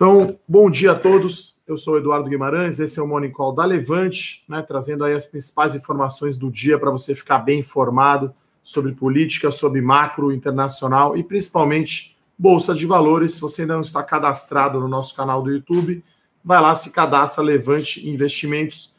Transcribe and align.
Então, 0.00 0.40
bom 0.48 0.70
dia 0.70 0.92
a 0.92 0.94
todos. 0.94 1.56
Eu 1.68 1.76
sou 1.76 1.92
o 1.92 1.98
Eduardo 1.98 2.30
Guimarães, 2.30 2.80
esse 2.80 2.98
é 2.98 3.02
o 3.02 3.06
Morning 3.06 3.30
Call 3.30 3.54
da 3.54 3.66
Levante, 3.66 4.42
né, 4.48 4.62
trazendo 4.62 5.04
aí 5.04 5.12
as 5.12 5.26
principais 5.26 5.74
informações 5.74 6.38
do 6.38 6.50
dia 6.50 6.78
para 6.78 6.90
você 6.90 7.14
ficar 7.14 7.40
bem 7.40 7.60
informado 7.60 8.32
sobre 8.62 8.92
política, 8.92 9.50
sobre 9.50 9.82
macro 9.82 10.32
internacional 10.32 11.18
e 11.18 11.22
principalmente 11.22 12.16
bolsa 12.38 12.74
de 12.74 12.86
valores. 12.86 13.32
Se 13.34 13.42
você 13.42 13.60
ainda 13.60 13.74
não 13.74 13.82
está 13.82 14.02
cadastrado 14.02 14.80
no 14.80 14.88
nosso 14.88 15.14
canal 15.14 15.42
do 15.42 15.52
YouTube, 15.52 16.02
vai 16.42 16.62
lá, 16.62 16.74
se 16.74 16.92
cadastra 16.92 17.44
Levante 17.44 18.08
Investimentos, 18.08 18.94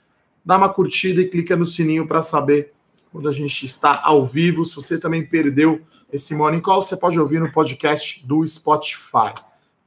dá 0.45 0.55
uma 0.55 0.69
curtida 0.69 1.19
e 1.19 1.27
clica 1.27 1.55
no 1.55 1.65
sininho 1.65 2.07
para 2.07 2.21
saber 2.21 2.73
quando 3.11 3.27
a 3.27 3.31
gente 3.31 3.65
está 3.65 4.01
ao 4.03 4.23
vivo. 4.23 4.67
Se 4.67 4.75
você 4.75 4.99
também 4.99 5.25
perdeu 5.25 5.81
esse 6.13 6.35
Morning 6.35 6.61
Call, 6.61 6.83
você 6.83 6.95
pode 6.95 7.19
ouvir 7.19 7.39
no 7.39 7.51
podcast 7.51 8.23
do 8.23 8.45
Spotify. 8.47 9.33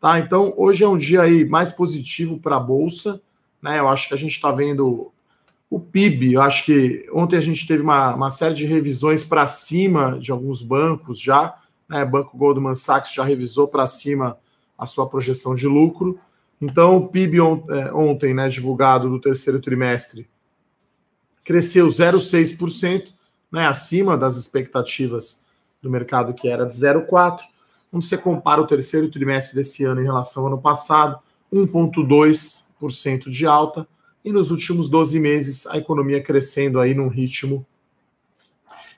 Tá? 0.05 0.18
Então, 0.18 0.52
hoje 0.59 0.84
é 0.84 0.86
um 0.86 0.98
dia 0.98 1.23
aí 1.23 1.46
mais 1.46 1.73
positivo 1.73 2.39
para 2.39 2.57
a 2.57 2.61
Bolsa. 2.61 3.22
Né? 3.63 3.79
Eu 3.79 3.89
acho 3.89 4.07
que 4.07 4.13
a 4.13 4.18
gente 4.18 4.32
está 4.32 4.53
vendo 4.53 5.11
o 5.71 5.80
PIB. 5.80 6.35
Eu 6.35 6.43
acho 6.43 6.67
que 6.67 7.08
ontem 7.11 7.39
a 7.39 7.40
gente 7.40 7.67
teve 7.67 7.82
uma, 7.82 8.14
uma 8.14 8.30
série 8.30 8.54
de 8.54 8.67
revisões 8.67 9.25
para 9.25 9.46
cima 9.46 10.18
de 10.18 10.30
alguns 10.30 10.61
bancos 10.61 11.18
já. 11.18 11.58
Né? 11.89 12.04
Banco 12.04 12.36
Goldman 12.36 12.75
Sachs 12.75 13.14
já 13.14 13.25
revisou 13.25 13.67
para 13.67 13.86
cima 13.86 14.36
a 14.77 14.85
sua 14.85 15.08
projeção 15.08 15.54
de 15.54 15.67
lucro. 15.67 16.21
Então, 16.61 16.99
o 16.99 17.08
PIB 17.08 17.41
on, 17.41 17.64
é, 17.71 17.91
ontem, 17.91 18.35
né, 18.35 18.50
divulgado 18.50 19.08
do 19.08 19.18
terceiro 19.18 19.58
trimestre, 19.58 20.29
cresceu 21.43 21.89
0,6%, 21.89 23.07
né, 23.50 23.66
acima 23.66 24.18
das 24.18 24.36
expectativas 24.36 25.46
do 25.80 25.89
mercado, 25.89 26.35
que 26.35 26.46
era 26.46 26.66
de 26.66 26.75
0,4%. 26.75 27.54
Quando 27.94 28.03
você 28.03 28.18
compara 28.18 28.61
o 28.61 28.66
terceiro 28.66 29.08
trimestre 29.08 29.54
desse 29.54 29.84
ano 29.84 30.00
em 30.00 30.04
relação 30.04 30.43
ao 30.43 30.48
ano 30.48 30.61
passado, 30.61 31.16
1,2% 31.52 33.30
de 33.30 33.47
alta, 33.47 33.86
e 34.24 34.32
nos 34.32 34.50
últimos 34.50 34.88
12 34.88 35.20
meses 35.20 35.64
a 35.69 35.78
economia 35.78 36.20
crescendo 36.20 36.80
aí 36.80 36.92
num 36.92 37.06
ritmo 37.06 37.64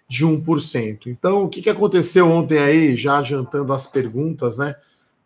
de 0.09 0.25
1%. 0.25 1.09
Então, 1.09 1.45
o 1.45 1.49
que, 1.51 1.61
que 1.61 1.69
aconteceu 1.69 2.27
ontem 2.27 2.59
aí, 2.59 2.97
já 2.97 3.19
adiantando 3.19 3.71
as 3.75 3.87
perguntas, 3.87 4.57
né? 4.57 4.75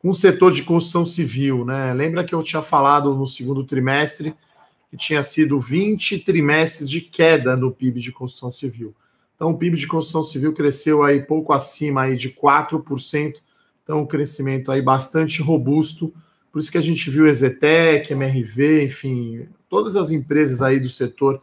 Com 0.01 0.11
o 0.11 0.15
setor 0.17 0.53
de 0.53 0.65
construção 0.65 1.07
civil, 1.07 1.65
né? 1.65 1.95
Lembra 1.95 2.25
que 2.25 2.35
eu 2.35 2.43
tinha 2.43 2.63
falado 2.63 3.15
no 3.15 3.25
segundo 3.29 3.63
trimestre 3.63 4.35
que 4.91 4.97
tinha 4.97 5.23
sido 5.23 5.61
20 5.61 6.25
trimestres 6.25 6.91
de 6.91 7.01
queda 7.01 7.55
no 7.55 7.71
PIB 7.71 8.01
de 8.01 8.11
construção 8.11 8.51
civil. 8.51 8.93
Então, 9.37 9.51
o 9.51 9.57
PIB 9.57 9.77
de 9.77 9.87
construção 9.87 10.25
civil 10.25 10.53
cresceu 10.53 11.05
aí 11.05 11.23
pouco 11.23 11.53
acima 11.53 12.03
aí 12.03 12.17
de 12.17 12.31
4%, 12.31 13.35
então, 13.91 14.03
um 14.03 14.07
crescimento 14.07 14.71
aí 14.71 14.81
bastante 14.81 15.43
robusto. 15.43 16.15
Por 16.53 16.61
isso 16.61 16.71
que 16.71 16.79
a 16.79 16.81
gente 16.81 17.11
viu 17.11 17.27
Exetec, 17.27 18.13
MRV, 18.13 18.85
enfim, 18.85 19.49
todas 19.69 19.97
as 19.97 20.13
empresas 20.13 20.63
aí 20.63 20.79
do 20.79 20.89
setor, 20.89 21.43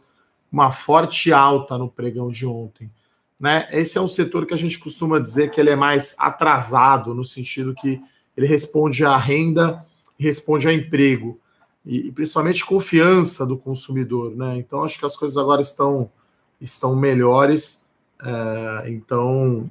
uma 0.50 0.72
forte 0.72 1.30
alta 1.30 1.76
no 1.76 1.90
pregão 1.90 2.30
de 2.30 2.46
ontem. 2.46 2.90
Né? 3.38 3.68
Esse 3.70 3.98
é 3.98 4.00
um 4.00 4.08
setor 4.08 4.46
que 4.46 4.54
a 4.54 4.56
gente 4.56 4.78
costuma 4.78 5.18
dizer 5.18 5.50
que 5.50 5.60
ele 5.60 5.68
é 5.68 5.76
mais 5.76 6.16
atrasado, 6.18 7.12
no 7.12 7.22
sentido 7.22 7.74
que 7.74 8.00
ele 8.34 8.46
responde 8.46 9.04
à 9.04 9.14
renda, 9.18 9.84
responde 10.18 10.66
a 10.66 10.72
emprego, 10.72 11.38
e, 11.84 12.08
e 12.08 12.12
principalmente 12.12 12.64
confiança 12.64 13.44
do 13.44 13.58
consumidor. 13.58 14.34
Né? 14.34 14.56
Então, 14.56 14.82
acho 14.82 14.98
que 14.98 15.04
as 15.04 15.18
coisas 15.18 15.36
agora 15.36 15.60
estão, 15.60 16.10
estão 16.58 16.96
melhores. 16.96 17.90
É, 18.22 18.88
então, 18.88 19.70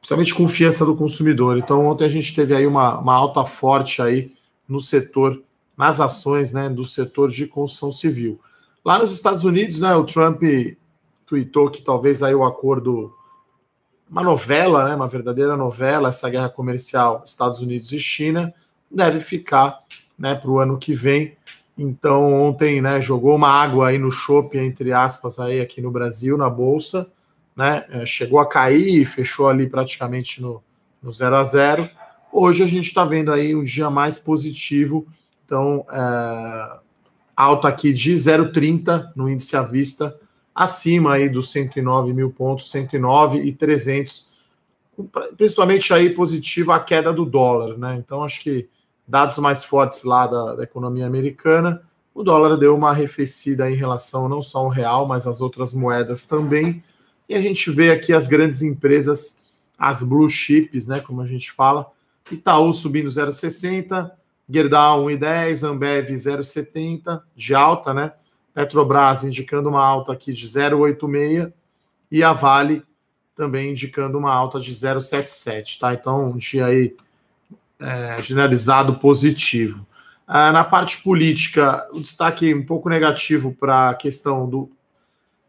principalmente 0.00 0.34
confiança 0.34 0.84
do 0.84 0.96
consumidor. 0.96 1.58
Então, 1.58 1.86
ontem 1.86 2.04
a 2.04 2.08
gente 2.08 2.34
teve 2.34 2.54
aí 2.54 2.66
uma, 2.66 2.98
uma 2.98 3.14
alta 3.14 3.44
forte 3.44 4.00
aí 4.00 4.32
no 4.66 4.80
setor, 4.80 5.42
nas 5.76 6.00
ações 6.00 6.52
né, 6.52 6.68
do 6.68 6.84
setor 6.84 7.30
de 7.30 7.46
construção 7.46 7.92
civil. 7.92 8.40
Lá 8.84 8.98
nos 8.98 9.12
Estados 9.12 9.44
Unidos, 9.44 9.80
né, 9.80 9.94
o 9.94 10.04
Trump 10.04 10.42
tweetou 11.26 11.70
que 11.70 11.82
talvez 11.82 12.22
aí 12.22 12.34
o 12.34 12.44
acordo, 12.44 13.14
uma 14.10 14.22
novela, 14.22 14.88
né, 14.88 14.94
uma 14.94 15.06
verdadeira 15.06 15.56
novela, 15.56 16.08
essa 16.08 16.30
guerra 16.30 16.48
comercial 16.48 17.22
Estados 17.26 17.60
Unidos 17.60 17.92
e 17.92 17.98
China, 17.98 18.54
deve 18.90 19.20
ficar 19.20 19.80
né, 20.18 20.34
para 20.34 20.50
o 20.50 20.58
ano 20.58 20.78
que 20.78 20.94
vem. 20.94 21.36
Então, 21.76 22.32
ontem 22.32 22.80
né, 22.80 23.00
jogou 23.00 23.36
uma 23.36 23.48
água 23.48 23.88
aí 23.88 23.98
no 23.98 24.10
chope, 24.10 24.58
entre 24.58 24.92
aspas, 24.92 25.38
aí 25.38 25.60
aqui 25.60 25.82
no 25.82 25.90
Brasil, 25.90 26.38
na 26.38 26.48
Bolsa 26.48 27.06
né? 27.60 27.84
É, 27.90 28.06
chegou 28.06 28.38
a 28.38 28.48
cair 28.48 29.04
fechou 29.04 29.46
ali 29.46 29.68
praticamente 29.68 30.40
no, 30.40 30.62
no 31.02 31.12
0 31.12 31.36
a 31.36 31.44
0 31.44 31.90
Hoje 32.32 32.62
a 32.62 32.66
gente 32.66 32.86
está 32.86 33.04
vendo 33.04 33.30
aí 33.30 33.54
um 33.54 33.64
dia 33.64 33.90
mais 33.90 34.18
positivo, 34.18 35.06
então 35.44 35.84
é, 35.90 36.78
alta 37.36 37.68
aqui 37.68 37.92
de 37.92 38.14
0,30 38.14 39.10
no 39.16 39.28
índice 39.28 39.56
à 39.56 39.62
vista, 39.62 40.16
acima 40.54 41.14
aí 41.14 41.28
dos 41.28 41.50
109 41.50 42.14
mil 42.14 42.30
pontos, 42.30 42.70
109 42.70 43.42
e 43.42 43.52
300, 43.52 44.30
principalmente 45.36 45.92
aí 45.92 46.10
positiva 46.10 46.76
a 46.76 46.80
queda 46.80 47.12
do 47.12 47.26
dólar, 47.26 47.76
né? 47.76 47.96
Então 47.98 48.22
acho 48.22 48.40
que 48.42 48.68
dados 49.06 49.36
mais 49.38 49.64
fortes 49.64 50.04
lá 50.04 50.28
da, 50.28 50.54
da 50.54 50.62
economia 50.62 51.06
americana, 51.06 51.82
o 52.14 52.22
dólar 52.22 52.56
deu 52.56 52.76
uma 52.76 52.90
arrefecida 52.90 53.68
em 53.68 53.74
relação 53.74 54.28
não 54.28 54.40
só 54.40 54.58
ao 54.60 54.68
real, 54.68 55.06
mas 55.06 55.26
às 55.26 55.40
outras 55.40 55.74
moedas 55.74 56.24
também. 56.26 56.82
E 57.30 57.34
a 57.36 57.40
gente 57.40 57.70
vê 57.70 57.92
aqui 57.92 58.12
as 58.12 58.26
grandes 58.26 58.60
empresas, 58.60 59.44
as 59.78 60.02
blue 60.02 60.28
chips, 60.28 60.88
né, 60.88 60.98
como 60.98 61.20
a 61.20 61.26
gente 61.28 61.52
fala, 61.52 61.88
Itaú 62.28 62.74
subindo 62.74 63.08
0,60, 63.08 64.10
Gerdau 64.48 65.04
1,10, 65.04 65.62
Ambev 65.62 66.10
0,70 66.10 67.22
de 67.36 67.54
alta, 67.54 67.94
né? 67.94 68.12
Petrobras 68.52 69.22
indicando 69.22 69.68
uma 69.68 69.80
alta 69.80 70.12
aqui 70.12 70.32
de 70.32 70.44
0,86 70.44 71.52
e 72.10 72.24
a 72.24 72.32
Vale 72.32 72.82
também 73.36 73.70
indicando 73.70 74.18
uma 74.18 74.34
alta 74.34 74.58
de 74.58 74.74
0,77, 74.74 75.78
tá? 75.78 75.94
Então, 75.94 76.32
um 76.32 76.36
dia 76.36 76.66
aí 76.66 76.96
é, 77.78 78.20
generalizado 78.20 78.94
positivo. 78.94 79.86
Ah, 80.26 80.50
na 80.50 80.64
parte 80.64 81.00
política, 81.00 81.88
o 81.92 82.00
destaque 82.00 82.52
um 82.52 82.66
pouco 82.66 82.88
negativo 82.88 83.54
para 83.54 83.90
a 83.90 83.94
questão 83.94 84.50
do 84.50 84.68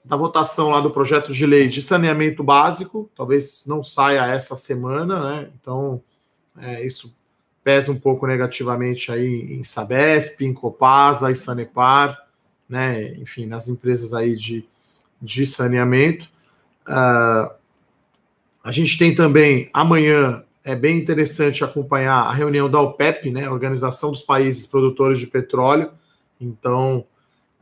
da 0.03 0.15
votação 0.15 0.69
lá 0.69 0.81
do 0.81 0.91
projeto 0.91 1.33
de 1.33 1.45
lei 1.45 1.67
de 1.67 1.81
saneamento 1.81 2.43
básico, 2.43 3.09
talvez 3.15 3.65
não 3.67 3.83
saia 3.83 4.25
essa 4.25 4.55
semana, 4.55 5.19
né? 5.19 5.49
Então, 5.59 6.01
é, 6.57 6.85
isso 6.85 7.15
pesa 7.63 7.91
um 7.91 7.99
pouco 7.99 8.25
negativamente 8.25 9.11
aí 9.11 9.53
em 9.53 9.63
Sabesp, 9.63 10.41
em 10.41 10.53
Copasa 10.53 11.31
e 11.31 11.35
Sanepar, 11.35 12.17
né? 12.67 13.13
Enfim, 13.15 13.45
nas 13.45 13.67
empresas 13.67 14.13
aí 14.13 14.35
de, 14.35 14.65
de 15.21 15.45
saneamento. 15.45 16.27
Uh, 16.87 17.53
a 18.63 18.71
gente 18.71 18.97
tem 18.97 19.13
também 19.13 19.69
amanhã 19.73 20.43
é 20.63 20.75
bem 20.75 20.97
interessante 20.97 21.63
acompanhar 21.63 22.21
a 22.21 22.31
reunião 22.31 22.69
da 22.69 22.79
OPEP, 22.79 23.31
né? 23.31 23.49
Organização 23.49 24.11
dos 24.11 24.21
Países 24.21 24.67
Produtores 24.67 25.19
de 25.19 25.27
Petróleo. 25.27 25.91
Então, 26.39 27.05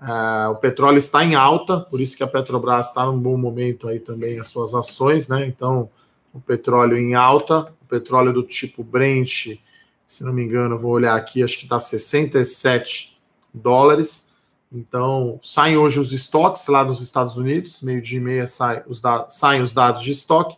Uh, 0.01 0.51
o 0.51 0.55
petróleo 0.55 0.97
está 0.97 1.25
em 1.25 1.35
alta, 1.35 1.81
por 1.81 1.99
isso 1.99 2.15
que 2.15 2.23
a 2.23 2.27
Petrobras 2.27 2.87
está 2.87 3.05
num 3.05 3.19
bom 3.19 3.37
momento 3.37 3.87
aí 3.87 3.99
também 3.99 4.39
as 4.39 4.47
suas 4.47 4.73
ações, 4.73 5.27
né? 5.27 5.45
Então, 5.45 5.89
o 6.33 6.39
petróleo 6.39 6.97
em 6.97 7.15
alta, 7.15 7.73
o 7.81 7.85
petróleo 7.85 8.31
do 8.31 8.43
tipo 8.43 8.81
Brent, 8.81 9.59
se 10.07 10.23
não 10.23 10.31
me 10.31 10.43
engano, 10.43 10.79
vou 10.79 10.91
olhar 10.91 11.15
aqui, 11.15 11.43
acho 11.43 11.57
que 11.57 11.65
está 11.65 11.79
67 11.79 13.19
dólares. 13.53 14.33
Então, 14.71 15.39
saem 15.43 15.75
hoje 15.75 15.99
os 15.99 16.13
estoques 16.13 16.67
lá 16.67 16.83
nos 16.83 17.01
Estados 17.01 17.35
Unidos, 17.35 17.81
meio-dia 17.81 18.19
e 18.19 18.23
meia 18.23 18.47
sai 18.47 18.83
os 18.87 19.01
saem 19.29 19.61
os 19.61 19.73
dados 19.73 20.01
de 20.01 20.11
estoque, 20.11 20.55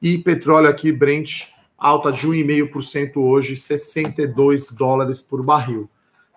e 0.00 0.16
petróleo 0.16 0.68
aqui, 0.68 0.92
Brent, 0.92 1.48
alta 1.76 2.12
de 2.12 2.26
1,5% 2.26 3.16
hoje, 3.16 3.56
62 3.56 4.72
dólares 4.72 5.20
por 5.20 5.42
barril. 5.42 5.88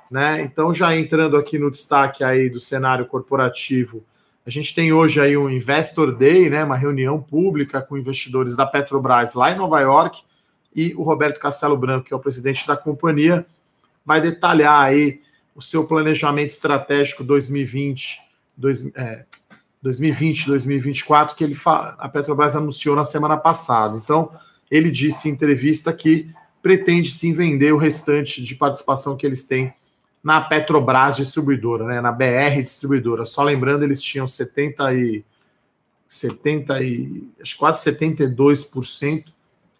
Né? 0.09 0.41
Então, 0.41 0.73
já 0.73 0.95
entrando 0.95 1.37
aqui 1.37 1.57
no 1.57 1.71
destaque 1.71 2.23
aí 2.23 2.49
do 2.49 2.59
cenário 2.59 3.05
corporativo, 3.05 4.03
a 4.45 4.49
gente 4.49 4.75
tem 4.75 4.91
hoje 4.91 5.21
aí 5.21 5.37
um 5.37 5.49
Investor 5.49 6.13
Day, 6.13 6.49
né, 6.49 6.63
uma 6.63 6.75
reunião 6.75 7.21
pública 7.21 7.81
com 7.81 7.97
investidores 7.97 8.55
da 8.55 8.65
Petrobras 8.65 9.33
lá 9.33 9.51
em 9.51 9.57
Nova 9.57 9.79
York, 9.79 10.21
e 10.75 10.93
o 10.95 11.03
Roberto 11.03 11.39
Castelo 11.39 11.77
Branco, 11.77 12.07
que 12.07 12.13
é 12.13 12.17
o 12.17 12.19
presidente 12.19 12.67
da 12.67 12.75
companhia, 12.75 13.45
vai 14.05 14.19
detalhar 14.19 14.81
aí 14.81 15.21
o 15.55 15.61
seu 15.61 15.85
planejamento 15.85 16.49
estratégico 16.49 17.23
2020, 17.23 18.19
dois, 18.57 18.91
é, 18.95 19.23
2020, 19.81 20.47
2024, 20.47 21.35
que 21.35 21.43
ele 21.43 21.55
a 21.65 22.09
Petrobras 22.09 22.55
anunciou 22.55 22.95
na 22.95 23.05
semana 23.05 23.37
passada. 23.37 23.95
Então, 23.97 24.31
ele 24.69 24.89
disse 24.89 25.29
em 25.29 25.33
entrevista 25.33 25.93
que 25.93 26.29
pretende 26.61 27.11
sim 27.11 27.33
vender 27.33 27.73
o 27.73 27.77
restante 27.77 28.43
de 28.43 28.55
participação 28.55 29.15
que 29.15 29.25
eles 29.25 29.45
têm 29.45 29.73
na 30.23 30.39
Petrobras 30.39 31.17
distribuidora, 31.17 31.85
né, 31.85 31.99
na 31.99 32.11
BR 32.11 32.61
distribuidora. 32.63 33.25
Só 33.25 33.41
lembrando, 33.43 33.83
eles 33.83 34.01
tinham 34.01 34.27
70 34.27 34.93
e 34.93 35.25
70 36.07 36.81
e 36.81 37.27
acho 37.41 37.57
quase 37.57 37.91
72%, 37.91 39.25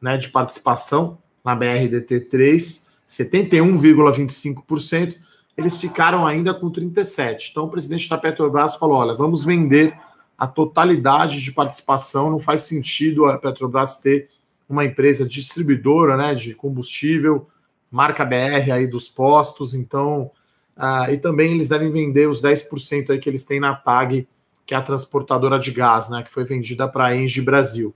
né, 0.01 0.18
de 0.18 0.30
participação 0.30 1.18
na 1.45 1.56
BRDT3, 1.56 2.88
71,25%, 3.07 5.18
eles 5.56 5.78
ficaram 5.78 6.25
ainda 6.25 6.51
com 6.54 6.72
37%. 6.72 7.51
Então 7.51 7.66
o 7.66 7.69
presidente 7.69 8.10
da 8.10 8.18
Petrobras 8.18 8.75
falou: 8.75 8.98
olha, 8.98 9.13
vamos 9.13 9.45
vender 9.45 9.95
a 10.38 10.48
totalidade 10.48 11.42
de 11.42 11.51
participação, 11.51 12.31
não 12.31 12.40
faz 12.40 12.62
sentido 12.62 13.28
a 13.28 13.38
Petrobras 13.38 14.01
ter 14.01 14.30
uma 14.68 14.84
empresa 14.84 15.28
distribuidora 15.28 16.18
né, 16.18 16.34
de 16.34 16.56
combustível, 16.56 17.48
marca 17.94 18.25
BR 18.25 18.72
aí 18.74 18.88
dos 18.88 19.07
postos, 19.07 19.75
então. 19.75 20.31
Uh, 20.75 21.12
e 21.12 21.18
também 21.18 21.54
eles 21.54 21.69
devem 21.69 21.92
vender 21.92 22.28
os 22.28 22.42
10% 22.42 23.12
aí 23.12 23.19
que 23.19 23.30
eles 23.30 23.44
têm 23.44 23.60
na 23.60 23.75
TAG, 23.75 24.28
que 24.66 24.74
é 24.74 24.78
a 24.78 24.81
transportadora 24.81 25.60
de 25.60 25.72
gás, 25.72 26.10
né, 26.10 26.24
que 26.24 26.34
foi 26.34 26.44
vendida 26.44 26.88
para 26.88 27.06
a 27.06 27.16
Engie 27.16 27.44
Brasil. 27.44 27.94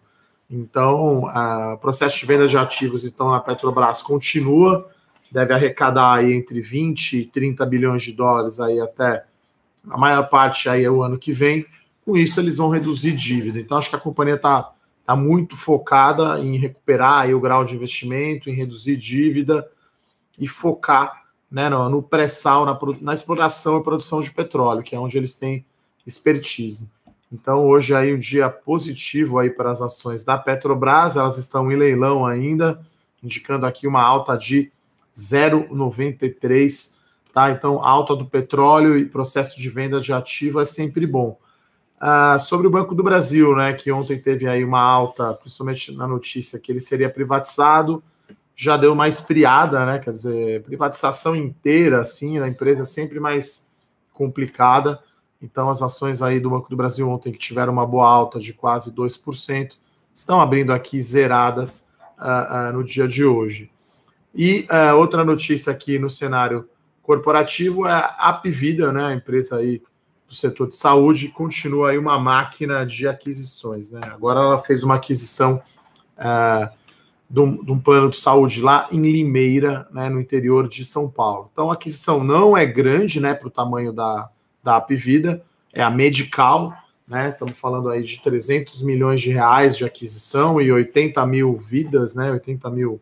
Então, 0.48 1.24
uh, 1.24 1.74
o 1.74 1.78
processo 1.80 2.20
de 2.20 2.26
venda 2.28 2.48
de 2.48 2.56
ativos 2.56 3.06
então 3.06 3.32
na 3.32 3.40
Petrobras 3.40 4.04
continua, 4.04 4.88
deve 5.32 5.54
arrecadar 5.54 6.14
aí 6.14 6.32
entre 6.32 6.62
20 6.62 7.14
e 7.18 7.26
30 7.26 7.66
bilhões 7.66 8.04
de 8.04 8.14
dólares 8.14 8.60
aí 8.60 8.80
até 8.80 9.26
a 9.90 9.98
maior 9.98 10.30
parte 10.30 10.70
aí 10.70 10.84
é 10.84 10.92
o 10.92 11.02
ano 11.02 11.18
que 11.18 11.32
vem. 11.32 11.66
Com 12.06 12.16
isso, 12.16 12.40
eles 12.40 12.58
vão 12.58 12.70
reduzir 12.70 13.14
dívida. 13.14 13.60
Então, 13.60 13.78
acho 13.78 13.90
que 13.90 13.96
a 13.96 14.00
companhia 14.00 14.36
está 14.36 14.74
tá 15.06 15.16
muito 15.16 15.56
focada 15.56 16.40
em 16.40 16.58
recuperar 16.58 17.22
aí 17.22 17.34
o 17.34 17.40
grau 17.40 17.66
de 17.66 17.76
investimento, 17.76 18.50
em 18.50 18.54
reduzir 18.54 18.96
dívida 18.96 19.68
e 20.38 20.48
focar 20.48 21.24
né, 21.50 21.70
no, 21.70 21.90
no 21.90 22.04
pré-sal, 22.04 22.66
na, 22.66 22.78
na 23.02 23.14
exploração 23.14 23.80
e 23.80 23.84
produção 23.84 24.22
de 24.22 24.32
petróleo, 24.32 24.84
que 24.84 24.96
é 24.96 25.00
onde 25.00 25.18
eles 25.18 25.36
têm 25.36 25.66
expertise. 26.06 26.92
Então, 27.32 27.66
hoje 27.66 27.94
aí 27.94 28.14
um 28.14 28.20
dia 28.20 28.50
positivo 28.50 29.40
aí 29.40 29.50
para 29.50 29.72
as 29.72 29.82
ações 29.82 30.24
da 30.24 30.38
Petrobras, 30.38 31.18
elas 31.18 31.38
estão 31.38 31.72
em 31.72 31.76
leilão 31.76 32.26
ainda, 32.26 32.80
indicando 33.22 33.66
aqui 33.66 33.86
uma 33.86 34.02
alta 34.02 34.38
de 34.38 34.72
0,93, 35.16 36.98
tá? 37.34 37.52
Então, 37.52 37.84
alta 37.84 38.16
do 38.16 38.26
petróleo 38.26 38.98
e 38.98 39.06
processo 39.06 39.60
de 39.60 39.70
venda 39.70 40.00
de 40.00 40.14
ativo 40.14 40.62
é 40.62 40.66
sempre 40.66 41.06
bom. 41.06 41.38
Ah, 42.00 42.38
sobre 42.40 42.68
o 42.68 42.70
Banco 42.70 42.94
do 42.94 43.04
Brasil, 43.04 43.56
né, 43.56 43.74
que 43.74 43.92
ontem 43.92 44.20
teve 44.20 44.48
aí 44.48 44.64
uma 44.64 44.80
alta, 44.80 45.34
principalmente 45.34 45.92
na 45.96 46.08
notícia 46.08 46.60
que 46.60 46.72
ele 46.72 46.80
seria 46.80 47.10
privatizado, 47.10 48.04
já 48.60 48.76
deu 48.76 48.92
uma 48.92 49.08
esfriada, 49.08 49.86
né? 49.86 50.00
Quer 50.00 50.10
dizer, 50.10 50.64
privatização 50.64 51.36
inteira, 51.36 52.02
assim, 52.02 52.40
da 52.40 52.50
empresa 52.50 52.82
é 52.82 52.86
sempre 52.86 53.20
mais 53.20 53.72
complicada. 54.12 55.00
Então, 55.40 55.70
as 55.70 55.84
ações 55.84 56.24
aí 56.24 56.40
do 56.40 56.50
Banco 56.50 56.68
do 56.68 56.76
Brasil 56.76 57.08
ontem, 57.08 57.32
que 57.32 57.38
tiveram 57.38 57.72
uma 57.72 57.86
boa 57.86 58.08
alta 58.08 58.40
de 58.40 58.54
quase 58.54 58.96
2%, 58.96 59.74
estão 60.14 60.42
abrindo 60.42 60.74
aqui 60.74 61.00
zeradas 61.00 61.94
uh, 62.18 62.70
uh, 62.70 62.74
no 62.74 62.84
dia 62.84 63.08
de 63.08 63.24
hoje. 63.24 63.72
E 64.34 64.68
uh, 64.72 64.98
outra 64.98 65.24
notícia 65.24 65.72
aqui 65.72 66.00
no 66.00 66.10
cenário 66.10 66.68
corporativo 67.04 67.86
é 67.86 67.92
a 67.92 68.30
Apvida, 68.30 68.92
né, 68.92 69.06
a 69.06 69.14
empresa 69.14 69.58
aí 69.58 69.84
do 70.28 70.34
setor 70.34 70.68
de 70.68 70.76
saúde, 70.76 71.30
continua 71.30 71.92
aí 71.92 71.98
uma 72.00 72.20
máquina 72.20 72.84
de 72.84 73.08
aquisições. 73.08 73.92
Né? 73.92 74.02
Agora 74.08 74.40
ela 74.40 74.62
fez 74.64 74.82
uma 74.82 74.96
aquisição 74.96 75.62
de 77.30 77.40
um, 77.40 77.64
de, 77.64 77.72
um, 77.72 77.80
plano 77.80 78.10
de 78.10 78.18
saúde 78.18 78.62
lá 78.62 78.88
em 78.92 79.02
Limeira, 79.02 79.88
né, 79.92 80.10
no 80.10 80.20
interior 80.20 80.68
de 80.68 80.86
São 80.86 81.10
Paulo. 81.10 81.50
Então 81.52 81.70
a 81.70 81.74
aquisição 81.74 82.24
não 82.24 82.56
é 82.56 82.66
grande 82.66 83.20
né, 83.20 83.34
para 83.34 83.48
o 83.48 83.52
tamanho 83.52 83.92
da, 83.92 84.30
da 84.64 84.78
Apvida, 84.78 85.44
é 85.74 85.84
a 85.84 85.90
Medical, 85.90 86.74
né? 87.08 87.30
Estamos 87.30 87.58
falando 87.58 87.90
aí 87.90 88.04
de 88.04 88.22
300 88.22 88.82
milhões 88.82 89.22
de 89.22 89.32
reais 89.32 89.78
de 89.78 89.86
aquisição 89.86 90.60
e 90.60 90.72
80 90.72 91.26
mil 91.26 91.56
vidas, 91.56 92.14
né? 92.14 92.32
80 92.32 92.70
mil 92.70 93.00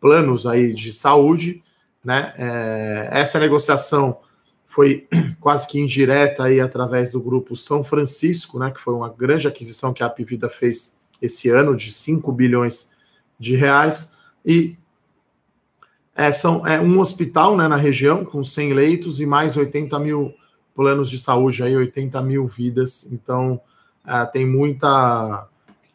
planos 0.00 0.46
aí 0.46 0.72
de 0.72 0.92
saúde, 0.92 1.62
né? 2.04 2.34
É, 2.36 3.08
essa 3.12 3.38
negociação 3.38 4.18
foi 4.66 5.06
quase 5.40 5.68
que 5.68 5.78
indireta 5.78 6.44
aí 6.44 6.60
através 6.60 7.12
do 7.12 7.20
grupo 7.20 7.54
São 7.54 7.84
Francisco, 7.84 8.58
né? 8.58 8.70
Que 8.70 8.80
foi 8.80 8.94
uma 8.94 9.08
grande 9.08 9.46
aquisição 9.46 9.92
que 9.92 10.02
a 10.02 10.06
Apvida 10.06 10.50
fez 10.50 11.00
esse 11.22 11.48
ano 11.50 11.76
de 11.76 11.92
5 11.92 12.32
bilhões 12.32 12.96
de 13.40 13.56
reais 13.56 14.16
e 14.46 14.76
é, 16.14 16.30
são, 16.30 16.66
é 16.66 16.78
um 16.78 17.00
hospital 17.00 17.56
né, 17.56 17.66
na 17.66 17.76
região 17.76 18.24
com 18.24 18.44
100 18.44 18.74
leitos 18.74 19.20
e 19.20 19.26
mais 19.26 19.56
80 19.56 19.98
mil 19.98 20.34
planos 20.74 21.08
de 21.08 21.18
saúde 21.18 21.62
aí, 21.62 21.74
80 21.74 22.20
mil 22.22 22.46
vidas, 22.46 23.10
então 23.10 23.60
é, 24.06 24.24
tem 24.26 24.46
muita 24.46 25.46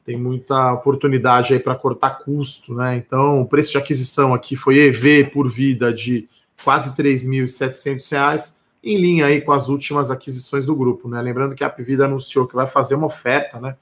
tem 0.03 0.18
muita 0.18 0.74
oportunidade 0.74 1.53
aí 1.53 1.59
para 1.59 1.74
cortar 1.74 2.19
custo, 2.19 2.75
né? 2.75 2.95
Então, 2.95 3.42
o 3.42 3.48
preço 3.48 3.71
de 3.71 3.80
aquisição 3.80 4.36
aqui 4.36 4.56
foi 4.56 4.77
EV 4.77 5.31
por 5.33 5.50
vida 5.50 5.91
de 5.91 6.30
quase 6.63 6.89
R$ 6.89 7.09
3.700, 7.09 8.57
em 8.83 8.98
linha 8.98 9.25
aí 9.25 9.41
com 9.41 9.51
as 9.51 9.68
últimas 9.68 10.12
aquisições 10.12 10.68
do 10.68 10.75
grupo, 10.75 11.09
né? 11.09 11.19
Lembrando 11.24 11.56
que 11.56 11.63
a 11.63 11.68
Apvida 11.68 12.06
anunciou 12.06 12.48
que 12.48 12.53
vai 12.53 12.68
fazer 12.68 12.94
uma 12.94 13.07
oferta, 13.07 13.59
né, 13.59 13.75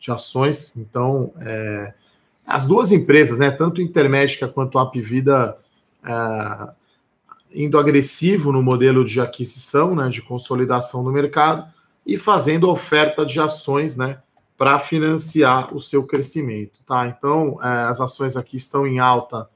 de 0.00 0.10
ações, 0.10 0.76
então 0.76 1.32
é, 1.38 1.94
as 2.46 2.66
duas 2.66 2.92
empresas, 2.92 3.38
né, 3.38 3.50
tanto 3.50 3.80
Intermédica 3.80 4.48
quanto 4.48 4.78
a 4.78 4.82
Apvida, 4.82 5.56
é, 6.04 6.68
indo 7.54 7.78
agressivo 7.78 8.52
no 8.52 8.62
modelo 8.62 9.04
de 9.04 9.20
aquisição, 9.20 9.94
né, 9.94 10.08
de 10.08 10.22
consolidação 10.22 11.04
do 11.04 11.12
mercado 11.12 11.70
e 12.06 12.18
fazendo 12.18 12.68
oferta 12.68 13.24
de 13.24 13.40
ações, 13.40 13.96
né, 13.96 14.18
para 14.62 14.78
financiar 14.78 15.74
o 15.74 15.80
seu 15.80 16.06
crescimento, 16.06 16.80
tá? 16.86 17.08
Então, 17.08 17.58
é, 17.60 17.84
as 17.84 18.00
ações 18.00 18.36
aqui 18.36 18.56
estão 18.56 18.86
em 18.86 19.00
alta 19.00 19.48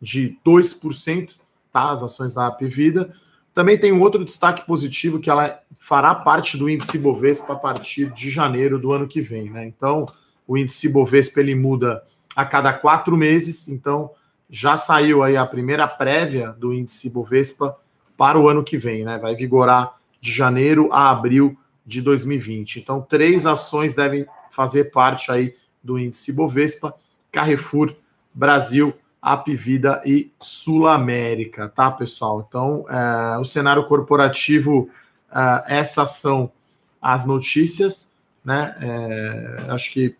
de 0.00 0.38
2%, 0.44 1.30
tá? 1.72 1.90
As 1.90 2.02
ações 2.02 2.32
da 2.32 2.46
Apvida. 2.46 3.12
Também 3.52 3.76
tem 3.76 3.90
um 3.90 4.00
outro 4.00 4.24
destaque 4.24 4.64
positivo 4.64 5.18
que 5.18 5.28
ela 5.28 5.58
fará 5.74 6.14
parte 6.14 6.56
do 6.56 6.70
índice 6.70 6.96
Bovespa 6.96 7.54
a 7.54 7.56
partir 7.56 8.12
de 8.12 8.30
janeiro 8.30 8.78
do 8.78 8.92
ano 8.92 9.08
que 9.08 9.20
vem, 9.20 9.50
né? 9.50 9.66
Então, 9.66 10.06
o 10.46 10.56
índice 10.56 10.92
Bovespa 10.92 11.40
ele 11.40 11.56
muda 11.56 12.04
a 12.36 12.44
cada 12.44 12.70
quatro 12.74 13.16
meses, 13.16 13.66
então 13.66 14.10
já 14.48 14.76
saiu 14.76 15.22
aí 15.22 15.38
a 15.38 15.46
primeira 15.46 15.88
prévia 15.88 16.52
do 16.52 16.72
índice 16.72 17.10
Bovespa 17.10 17.74
para 18.14 18.38
o 18.38 18.46
ano 18.46 18.62
que 18.62 18.76
vem, 18.76 19.04
né? 19.04 19.18
Vai 19.18 19.34
vigorar 19.34 19.94
de 20.20 20.30
janeiro 20.30 20.92
a 20.92 21.10
abril 21.10 21.56
de 21.84 22.02
2020. 22.02 22.80
Então, 22.80 23.00
três 23.00 23.46
ações 23.46 23.94
devem 23.94 24.26
fazer 24.50 24.90
parte 24.90 25.32
aí 25.32 25.54
do 25.82 25.98
índice 25.98 26.32
Bovespa: 26.32 26.94
Carrefour, 27.32 27.94
Brasil, 28.32 28.94
Apivida 29.20 30.02
e 30.04 30.30
Sul 30.40 30.86
América, 30.86 31.68
tá, 31.74 31.90
pessoal? 31.90 32.44
Então, 32.46 32.84
é, 32.88 33.38
o 33.38 33.44
cenário 33.44 33.86
corporativo, 33.86 34.90
é, 35.32 35.78
essas 35.78 36.10
são 36.16 36.52
as 37.00 37.26
notícias, 37.26 38.14
né? 38.44 38.76
É, 38.80 39.66
acho 39.70 39.92
que 39.92 40.16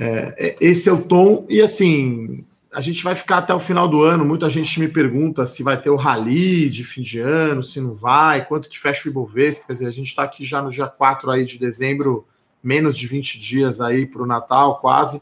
é, 0.00 0.34
é, 0.38 0.56
esse 0.62 0.88
é 0.88 0.92
o 0.92 1.02
tom, 1.02 1.44
e 1.46 1.60
assim, 1.60 2.42
a 2.72 2.80
gente 2.80 3.04
vai 3.04 3.14
ficar 3.14 3.38
até 3.38 3.52
o 3.52 3.60
final 3.60 3.86
do 3.86 4.02
ano. 4.02 4.24
Muita 4.24 4.48
gente 4.48 4.80
me 4.80 4.88
pergunta 4.88 5.44
se 5.44 5.62
vai 5.62 5.80
ter 5.80 5.90
o 5.90 5.96
rally 5.96 6.70
de 6.70 6.84
fim 6.84 7.02
de 7.02 7.20
ano, 7.20 7.62
se 7.62 7.82
não 7.82 7.94
vai, 7.94 8.46
quanto 8.46 8.70
que 8.70 8.80
fecha 8.80 9.06
o 9.06 9.10
Ibovespa. 9.10 9.66
Quer 9.66 9.72
dizer, 9.74 9.86
a 9.88 9.90
gente 9.90 10.06
está 10.06 10.22
aqui 10.22 10.42
já 10.42 10.62
no 10.62 10.70
dia 10.70 10.86
4 10.86 11.30
aí 11.30 11.44
de 11.44 11.58
dezembro, 11.58 12.26
menos 12.62 12.96
de 12.96 13.06
20 13.06 13.38
dias 13.38 13.78
aí 13.78 14.06
para 14.06 14.22
o 14.22 14.26
Natal, 14.26 14.80
quase. 14.80 15.20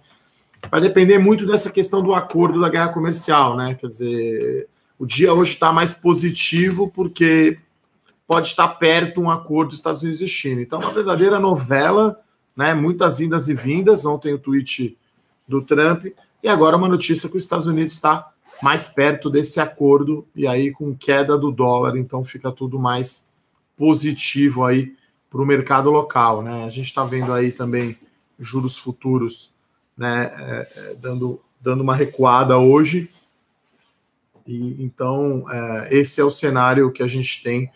Vai 0.70 0.80
depender 0.80 1.18
muito 1.18 1.44
dessa 1.44 1.72
questão 1.72 2.00
do 2.00 2.14
acordo 2.14 2.60
da 2.60 2.68
guerra 2.68 2.92
comercial, 2.92 3.56
né? 3.56 3.74
Quer 3.74 3.86
dizer, 3.88 4.68
o 4.96 5.04
dia 5.04 5.34
hoje 5.34 5.54
está 5.54 5.72
mais 5.72 5.92
positivo 5.92 6.88
porque 6.88 7.58
pode 8.28 8.48
estar 8.48 8.68
perto 8.68 9.20
um 9.20 9.30
acordo 9.30 9.70
dos 9.70 9.78
Estados 9.78 10.02
Unidos 10.02 10.20
e 10.20 10.28
China. 10.28 10.62
Então, 10.62 10.78
uma 10.78 10.92
verdadeira 10.92 11.40
novela 11.40 12.20
né? 12.58 12.74
Muitas 12.74 13.20
indas 13.20 13.48
e 13.48 13.54
vindas. 13.54 14.04
Ontem 14.04 14.34
o 14.34 14.38
tweet 14.38 14.98
do 15.46 15.62
Trump. 15.62 16.06
E 16.42 16.48
agora 16.48 16.76
uma 16.76 16.88
notícia 16.88 17.28
que 17.30 17.36
os 17.36 17.44
Estados 17.44 17.68
Unidos 17.68 17.94
está 17.94 18.32
mais 18.60 18.88
perto 18.88 19.30
desse 19.30 19.60
acordo 19.60 20.26
e 20.34 20.44
aí 20.44 20.72
com 20.72 20.92
queda 20.92 21.38
do 21.38 21.52
dólar, 21.52 21.96
então 21.96 22.24
fica 22.24 22.50
tudo 22.50 22.76
mais 22.76 23.32
positivo 23.76 24.64
aí 24.64 24.96
para 25.30 25.40
o 25.40 25.46
mercado 25.46 25.88
local, 25.90 26.42
né? 26.42 26.64
A 26.64 26.70
gente 26.70 26.86
está 26.86 27.04
vendo 27.04 27.32
aí 27.32 27.52
também 27.52 27.96
juros 28.40 28.76
futuros, 28.76 29.52
né, 29.96 30.32
é, 30.36 30.68
é, 30.74 30.94
dando, 30.94 31.40
dando 31.60 31.82
uma 31.82 31.94
recuada 31.94 32.58
hoje. 32.58 33.08
E 34.44 34.82
então 34.82 35.44
é, 35.48 35.94
esse 35.94 36.20
é 36.20 36.24
o 36.24 36.30
cenário 36.30 36.90
que 36.90 37.02
a 37.02 37.06
gente 37.06 37.40
tem 37.42 37.70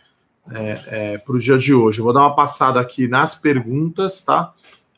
é, 0.51 0.81
é, 0.87 1.19
para 1.19 1.35
o 1.35 1.39
dia 1.39 1.59
de 1.59 1.73
hoje. 1.75 2.01
Eu 2.01 2.05
vou 2.05 2.13
dar 2.13 2.21
uma 2.21 2.35
passada 2.35 2.81
aqui 2.81 3.07
nas 3.07 3.35
perguntas, 3.35 4.25
tá? 4.25 4.53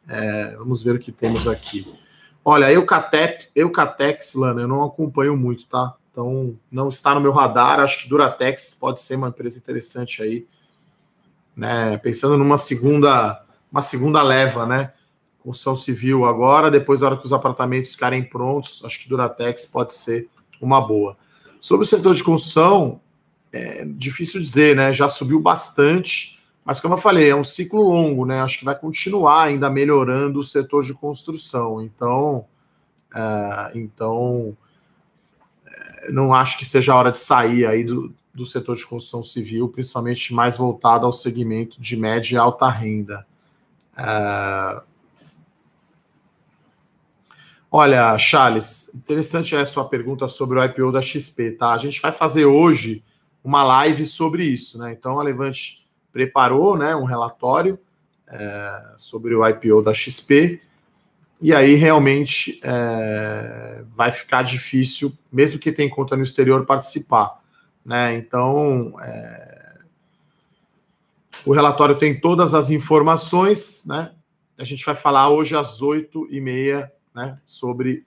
É, 0.08 0.54
vamos 0.56 0.82
ver 0.82 0.94
o 0.94 0.98
que 0.98 1.12
temos 1.12 1.46
aqui. 1.46 1.92
Olha, 2.44 2.70
Eucatex, 2.70 3.50
Eucatex, 3.54 4.34
Lana, 4.34 4.62
eu 4.62 4.68
não 4.68 4.84
acompanho 4.84 5.36
muito, 5.36 5.66
tá? 5.66 5.94
Então, 6.10 6.56
não 6.70 6.90
está 6.90 7.14
no 7.14 7.20
meu 7.20 7.32
radar. 7.32 7.80
Acho 7.80 8.02
que 8.02 8.08
Duratex 8.08 8.76
pode 8.78 9.00
ser 9.00 9.16
uma 9.16 9.28
empresa 9.28 9.58
interessante 9.58 10.22
aí. 10.22 10.46
Né? 11.56 11.96
Pensando 11.98 12.36
numa 12.36 12.56
segunda, 12.56 13.42
uma 13.70 13.82
segunda 13.82 14.22
leva, 14.22 14.64
né? 14.66 14.92
Construção 15.42 15.74
civil 15.74 16.24
agora, 16.24 16.70
depois, 16.70 17.00
na 17.00 17.08
hora 17.08 17.16
que 17.16 17.26
os 17.26 17.32
apartamentos 17.32 17.92
ficarem 17.92 18.22
prontos, 18.22 18.82
acho 18.84 19.00
que 19.00 19.08
Duratex 19.08 19.66
pode 19.66 19.92
ser 19.92 20.28
uma 20.60 20.80
boa. 20.80 21.16
Sobre 21.60 21.84
o 21.84 21.88
setor 21.88 22.14
de 22.14 22.22
construção, 22.22 23.00
é 23.54 23.84
difícil 23.84 24.40
dizer, 24.40 24.74
né? 24.74 24.92
Já 24.92 25.08
subiu 25.08 25.40
bastante, 25.40 26.42
mas 26.64 26.80
como 26.80 26.94
eu 26.94 26.98
falei, 26.98 27.30
é 27.30 27.36
um 27.36 27.44
ciclo 27.44 27.82
longo, 27.82 28.26
né? 28.26 28.40
Acho 28.40 28.58
que 28.58 28.64
vai 28.64 28.76
continuar 28.76 29.44
ainda 29.44 29.70
melhorando 29.70 30.40
o 30.40 30.44
setor 30.44 30.82
de 30.82 30.92
construção. 30.92 31.80
Então, 31.80 32.46
é, 33.14 33.70
então 33.76 34.56
é, 35.66 36.10
não 36.10 36.34
acho 36.34 36.58
que 36.58 36.64
seja 36.64 36.92
a 36.92 36.96
hora 36.96 37.12
de 37.12 37.18
sair 37.18 37.64
aí 37.64 37.84
do, 37.84 38.12
do 38.34 38.44
setor 38.44 38.76
de 38.76 38.84
construção 38.84 39.22
civil, 39.22 39.68
principalmente 39.68 40.34
mais 40.34 40.56
voltado 40.56 41.06
ao 41.06 41.12
segmento 41.12 41.80
de 41.80 41.96
média 41.96 42.34
e 42.34 42.38
alta 42.38 42.68
renda. 42.68 43.24
É... 43.96 44.82
Olha, 47.70 48.16
Charles, 48.18 48.92
interessante 48.94 49.54
a 49.54 49.66
sua 49.66 49.84
pergunta 49.84 50.26
sobre 50.28 50.58
o 50.58 50.64
IPO 50.64 50.90
da 50.90 51.02
XP, 51.02 51.52
tá? 51.52 51.72
A 51.72 51.78
gente 51.78 52.00
vai 52.00 52.10
fazer 52.10 52.46
hoje 52.46 53.04
uma 53.44 53.62
live 53.62 54.06
sobre 54.06 54.42
isso, 54.42 54.78
né? 54.78 54.92
Então 54.92 55.20
a 55.20 55.22
Levante 55.22 55.86
preparou, 56.10 56.76
né, 56.76 56.96
um 56.96 57.04
relatório 57.04 57.78
é, 58.26 58.82
sobre 58.96 59.34
o 59.34 59.46
IPO 59.46 59.82
da 59.82 59.92
XP 59.92 60.60
e 61.40 61.52
aí 61.52 61.74
realmente 61.74 62.58
é, 62.62 63.82
vai 63.94 64.10
ficar 64.10 64.42
difícil, 64.42 65.12
mesmo 65.30 65.60
que 65.60 65.72
tenha 65.72 65.90
conta 65.90 66.16
no 66.16 66.22
exterior, 66.22 66.64
participar. 66.64 67.38
Né? 67.84 68.16
Então, 68.16 68.94
é... 69.00 69.74
o 71.44 71.52
relatório 71.52 71.98
tem 71.98 72.18
todas 72.18 72.54
as 72.54 72.70
informações, 72.70 73.84
né? 73.86 74.12
A 74.56 74.64
gente 74.64 74.86
vai 74.86 74.94
falar 74.94 75.28
hoje 75.28 75.54
às 75.54 75.82
8h30 75.82 76.88
né, 77.14 77.38
sobre 77.44 78.06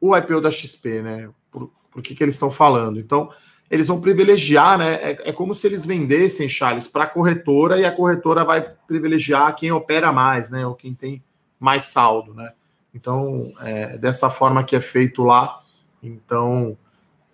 o 0.00 0.14
IPO 0.14 0.40
da 0.40 0.50
XP, 0.50 1.00
né? 1.00 1.30
Por, 1.50 1.72
por 1.90 2.02
que, 2.02 2.14
que 2.14 2.22
eles 2.22 2.34
estão 2.34 2.50
falando. 2.50 3.00
Então, 3.00 3.32
eles 3.70 3.86
vão 3.86 4.00
privilegiar, 4.00 4.78
né? 4.78 4.94
É, 4.94 5.28
é 5.30 5.32
como 5.32 5.54
se 5.54 5.66
eles 5.66 5.84
vendessem, 5.84 6.48
Charles, 6.48 6.88
para 6.88 7.04
a 7.04 7.08
corretora 7.08 7.78
e 7.78 7.84
a 7.84 7.92
corretora 7.92 8.44
vai 8.44 8.62
privilegiar 8.86 9.54
quem 9.54 9.70
opera 9.70 10.10
mais, 10.10 10.50
né? 10.50 10.66
Ou 10.66 10.74
quem 10.74 10.94
tem 10.94 11.22
mais 11.60 11.84
saldo, 11.84 12.32
né? 12.32 12.52
Então, 12.94 13.52
é 13.60 13.98
dessa 13.98 14.30
forma 14.30 14.64
que 14.64 14.74
é 14.74 14.80
feito 14.80 15.22
lá. 15.22 15.62
Então, 16.02 16.76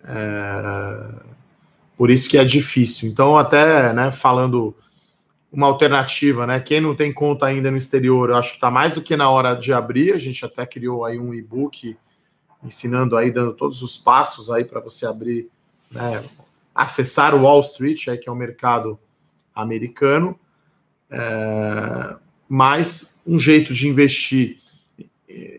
é, 0.03 1.09
por 1.97 2.11
isso 2.11 2.29
que 2.29 2.37
é 2.37 2.43
difícil. 2.43 3.09
Então, 3.09 3.37
até 3.37 3.93
né, 3.93 4.11
falando 4.11 4.75
uma 5.51 5.67
alternativa, 5.67 6.45
né? 6.45 6.59
Quem 6.59 6.81
não 6.81 6.93
tem 6.93 7.13
conta 7.13 7.45
ainda 7.45 7.71
no 7.71 7.77
exterior, 7.77 8.29
eu 8.29 8.35
acho 8.35 8.49
que 8.49 8.57
está 8.57 8.69
mais 8.69 8.93
do 8.93 9.01
que 9.01 9.15
na 9.15 9.29
hora 9.29 9.55
de 9.55 9.71
abrir. 9.71 10.13
A 10.13 10.17
gente 10.17 10.43
até 10.43 10.65
criou 10.65 11.05
aí 11.05 11.17
um 11.17 11.33
e-book 11.33 11.97
ensinando 12.61 13.15
aí, 13.15 13.31
dando 13.31 13.53
todos 13.53 13.81
os 13.81 13.95
passos 13.95 14.49
aí 14.49 14.65
para 14.65 14.81
você 14.81 15.05
abrir, 15.05 15.49
né, 15.95 16.23
acessar 16.73 17.33
o 17.33 17.41
Wall 17.41 17.61
Street, 17.61 18.07
aí, 18.07 18.17
que 18.17 18.29
é 18.29 18.31
o 18.31 18.35
mercado 18.35 18.99
americano. 19.55 20.39
É, 21.09 22.15
mas 22.47 23.21
um 23.25 23.39
jeito 23.39 23.73
de 23.73 23.87
investir 23.87 24.59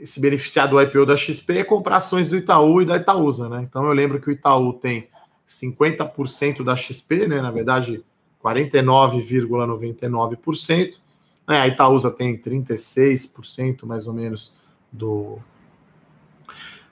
se 0.05 0.21
beneficiar 0.21 0.69
do 0.69 0.81
IPO 0.81 1.05
da 1.05 1.16
XP 1.16 1.59
é 1.59 1.64
comprar 1.64 1.97
ações 1.97 2.28
do 2.28 2.37
Itaú 2.37 2.81
e 2.81 2.85
da 2.85 2.97
Itaúsa, 2.97 3.49
né? 3.49 3.66
Então 3.69 3.85
eu 3.85 3.93
lembro 3.93 4.21
que 4.21 4.28
o 4.28 4.33
Itaú 4.33 4.73
tem 4.73 5.09
50% 5.47 6.64
da 6.64 6.76
XP, 6.76 7.26
né? 7.26 7.40
Na 7.40 7.50
verdade, 7.50 8.05
49,99%. 8.43 10.99
Né? 11.49 11.61
A 11.61 11.69
Itaúsa 11.69 12.11
tem 12.11 12.37
36% 12.37 13.85
mais 13.85 14.07
ou 14.07 14.14
menos 14.14 14.55
do, 14.90 15.38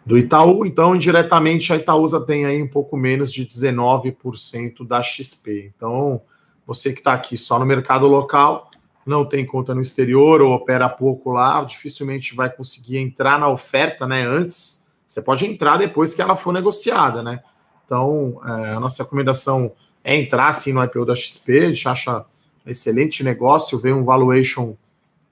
do 0.04 0.18
Itaú. 0.18 0.66
Então, 0.66 0.94
indiretamente, 0.94 1.72
a 1.72 1.76
Itaúsa 1.76 2.20
tem 2.20 2.44
aí 2.44 2.62
um 2.62 2.68
pouco 2.68 2.96
menos 2.96 3.32
de 3.32 3.46
19% 3.46 4.86
da 4.86 5.02
XP. 5.02 5.72
Então, 5.76 6.20
você 6.66 6.92
que 6.92 6.98
está 6.98 7.14
aqui 7.14 7.36
só 7.36 7.58
no 7.58 7.66
mercado 7.66 8.06
local, 8.06 8.70
não 9.06 9.24
tem 9.24 9.44
conta 9.44 9.74
no 9.74 9.82
exterior 9.82 10.40
ou 10.40 10.52
opera 10.52 10.88
pouco 10.88 11.30
lá, 11.30 11.62
dificilmente 11.64 12.34
vai 12.34 12.50
conseguir 12.50 12.98
entrar 12.98 13.38
na 13.38 13.48
oferta 13.48 14.06
né, 14.06 14.26
antes. 14.26 14.86
Você 15.06 15.22
pode 15.22 15.46
entrar 15.46 15.76
depois 15.76 16.14
que 16.14 16.22
ela 16.22 16.36
for 16.36 16.52
negociada, 16.52 17.22
né? 17.22 17.40
Então, 17.84 18.40
é, 18.44 18.72
a 18.72 18.80
nossa 18.80 19.02
recomendação 19.02 19.72
é 20.02 20.16
entrar 20.16 20.52
sim 20.54 20.72
no 20.72 20.82
IPO 20.82 21.04
da 21.04 21.14
XP, 21.14 21.58
a 21.58 21.68
gente 21.68 21.88
acha 21.88 22.24
excelente 22.66 23.22
negócio, 23.22 23.78
vê 23.78 23.92
um 23.92 24.04
valuation 24.04 24.74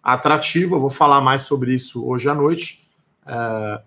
atrativo, 0.02 0.76
eu 0.76 0.80
vou 0.80 0.90
falar 0.90 1.20
mais 1.20 1.42
sobre 1.42 1.74
isso 1.74 2.06
hoje 2.06 2.28
à 2.28 2.34
noite. 2.34 2.86
É, 3.26 3.80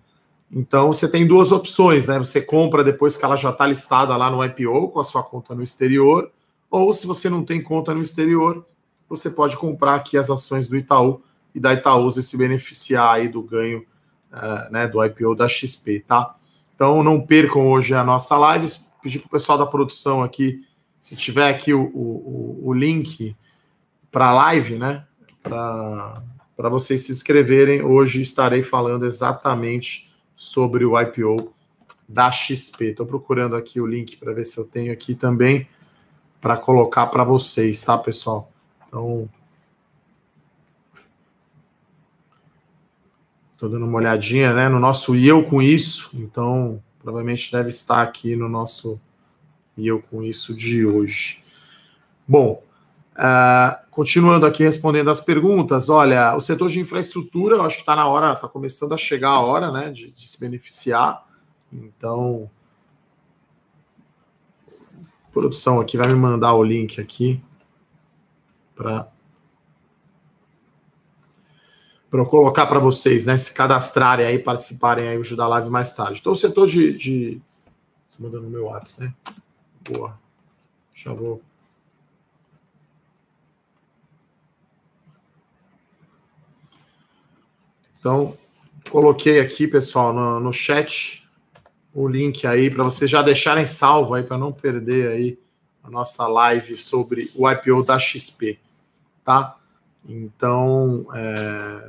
então, 0.51 0.87
você 0.87 1.09
tem 1.09 1.25
duas 1.25 1.51
opções, 1.51 2.07
né? 2.07 2.17
Você 2.17 2.41
compra 2.41 2.83
depois 2.83 3.17
que 3.17 3.25
ela 3.25 3.35
já 3.35 3.49
está 3.49 3.65
listada 3.65 4.15
lá 4.15 4.29
no 4.29 4.43
IPO, 4.43 4.89
com 4.89 4.99
a 4.99 5.03
sua 5.03 5.23
conta 5.23 5.55
no 5.55 5.63
exterior, 5.63 6.31
ou 6.69 6.93
se 6.93 7.07
você 7.07 7.29
não 7.29 7.43
tem 7.43 7.61
conta 7.61 7.93
no 7.93 8.01
exterior, 8.01 8.65
você 9.09 9.29
pode 9.29 9.57
comprar 9.57 9.95
aqui 9.95 10.17
as 10.17 10.29
ações 10.29 10.67
do 10.67 10.77
Itaú 10.77 11.21
e 11.53 11.59
da 11.59 11.73
Itaúsa 11.73 12.19
e 12.19 12.23
se 12.23 12.37
beneficiar 12.37 13.15
aí 13.15 13.27
do 13.27 13.41
ganho 13.41 13.85
uh, 14.31 14.71
né, 14.71 14.87
do 14.87 15.03
IPO 15.03 15.35
da 15.35 15.47
XP, 15.47 16.03
tá? 16.07 16.35
Então 16.75 17.01
não 17.03 17.21
percam 17.21 17.67
hoje 17.67 17.93
a 17.93 18.03
nossa 18.03 18.37
live. 18.37 18.67
Pedir 19.01 19.19
para 19.19 19.27
o 19.27 19.31
pessoal 19.31 19.57
da 19.57 19.65
produção 19.65 20.23
aqui, 20.23 20.65
se 20.99 21.15
tiver 21.15 21.47
aqui 21.47 21.73
o, 21.73 21.83
o, 21.83 22.61
o 22.69 22.73
link 22.73 23.35
para 24.11 24.29
a 24.29 24.33
live, 24.33 24.75
né? 24.75 25.05
Para 25.41 26.69
vocês 26.69 27.05
se 27.05 27.11
inscreverem. 27.11 27.83
Hoje 27.83 28.21
estarei 28.21 28.63
falando 28.63 29.05
exatamente 29.05 30.14
sobre 30.35 30.85
o 30.85 30.99
IPO 30.99 31.53
da 32.07 32.31
XP. 32.31 32.87
Estou 32.87 33.05
procurando 33.05 33.55
aqui 33.55 33.79
o 33.79 33.87
link 33.87 34.17
para 34.17 34.33
ver 34.33 34.45
se 34.45 34.57
eu 34.57 34.65
tenho 34.65 34.91
aqui 34.91 35.15
também 35.15 35.67
para 36.41 36.57
colocar 36.57 37.07
para 37.07 37.23
vocês, 37.23 37.83
tá, 37.83 37.97
pessoal? 37.97 38.51
Então, 38.87 39.29
Estou 43.55 43.69
dando 43.69 43.85
uma 43.85 43.97
olhadinha 43.97 44.53
né, 44.53 44.67
no 44.67 44.81
nosso 44.81 45.15
e 45.15 45.25
eu 45.25 45.41
com 45.41 45.61
isso, 45.61 46.11
então 46.13 46.83
provavelmente 46.99 47.49
deve 47.49 47.69
estar 47.69 48.01
aqui 48.01 48.35
no 48.35 48.49
nosso 48.49 48.99
e 49.77 49.87
eu 49.87 50.01
com 50.01 50.21
isso 50.21 50.53
de 50.53 50.85
hoje. 50.85 51.41
Bom, 52.27 52.61
uh, 53.15 53.89
continuando 53.91 54.45
aqui 54.45 54.63
respondendo 54.63 55.09
as 55.09 55.19
perguntas, 55.19 55.89
olha, 55.89 56.35
o 56.35 56.41
setor 56.41 56.69
de 56.69 56.79
infraestrutura, 56.79 57.55
eu 57.55 57.63
acho 57.63 57.77
que 57.77 57.81
está 57.81 57.95
na 57.95 58.07
hora, 58.07 58.33
está 58.33 58.47
começando 58.47 58.93
a 58.93 58.97
chegar 58.97 59.29
a 59.29 59.39
hora 59.39 59.71
né, 59.71 59.91
de, 59.91 60.11
de 60.11 60.27
se 60.27 60.39
beneficiar. 60.39 61.25
Então, 61.71 62.49
a 65.01 65.31
produção 65.33 65.79
aqui 65.79 65.97
vai 65.97 66.07
me 66.07 66.15
mandar 66.15 66.53
o 66.53 66.63
link 66.63 66.99
aqui 66.99 67.41
para 68.75 69.07
para 72.09 72.21
eu 72.21 72.27
colocar 72.27 72.65
para 72.65 72.79
vocês, 72.79 73.25
né, 73.25 73.37
se 73.37 73.53
cadastrarem 73.53 74.25
aí, 74.25 74.39
participarem 74.39 75.05
aí 75.05 75.35
da 75.35 75.47
live 75.49 75.69
mais 75.69 75.93
tarde. 75.93 76.19
Então, 76.21 76.31
o 76.31 76.35
setor 76.35 76.65
de, 76.65 76.97
de... 76.97 77.41
Você 78.07 78.23
mandando 78.23 78.43
no 78.43 78.49
meu 78.49 78.67
WhatsApp, 78.67 79.03
né? 79.03 79.13
Boa. 79.91 80.17
Já 80.93 81.13
vou. 81.13 81.41
Então, 88.05 88.37
coloquei 88.91 89.39
aqui, 89.39 89.67
pessoal, 89.67 90.13
no, 90.13 90.39
no 90.39 90.53
chat 90.53 91.27
o 91.91 92.07
link 92.07 92.45
aí 92.45 92.69
para 92.69 92.83
vocês 92.83 93.09
já 93.09 93.23
deixarem 93.23 93.65
salvo 93.65 94.13
aí 94.13 94.21
para 94.21 94.37
não 94.37 94.51
perder 94.51 95.07
aí 95.07 95.39
a 95.83 95.89
nossa 95.89 96.27
live 96.27 96.77
sobre 96.77 97.31
o 97.33 97.49
IPO 97.49 97.81
da 97.83 97.97
XP, 97.97 98.59
tá? 99.23 99.57
Então, 100.07 101.07
é... 101.15 101.81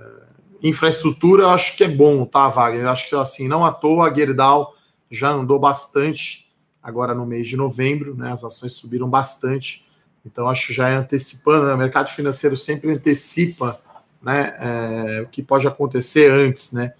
infraestrutura 0.62 1.42
eu 1.42 1.50
acho 1.50 1.76
que 1.76 1.85
é 1.85 1.88
bom, 1.88 2.25
tá, 2.25 2.49
Wagner? 2.49 2.85
Eu 2.85 2.90
acho 2.90 3.06
que 3.06 3.14
assim, 3.14 3.46
não 3.46 3.62
à 3.62 3.70
toa 3.70 4.08
a 4.08 4.14
Gerdau 4.14 4.75
já 5.11 5.28
andou 5.28 5.58
bastante 5.58 6.50
agora 6.82 7.14
no 7.14 7.26
mês 7.26 7.46
de 7.46 7.58
novembro, 7.58 8.16
né? 8.16 8.32
As 8.32 8.42
ações 8.42 8.73
subiram 8.73 9.06
bastante. 9.06 9.87
Então, 10.25 10.49
acho 10.49 10.68
que 10.68 10.73
já 10.73 10.88
é 10.88 10.96
antecipando, 10.96 11.66
né? 11.66 11.75
o 11.75 11.76
mercado 11.76 12.08
financeiro 12.08 12.56
sempre 12.56 12.90
antecipa 12.90 13.78
né, 14.26 14.56
é, 14.59 15.23
o 15.23 15.28
que 15.28 15.40
pode 15.40 15.68
acontecer 15.68 16.28
antes, 16.33 16.73
né? 16.73 16.95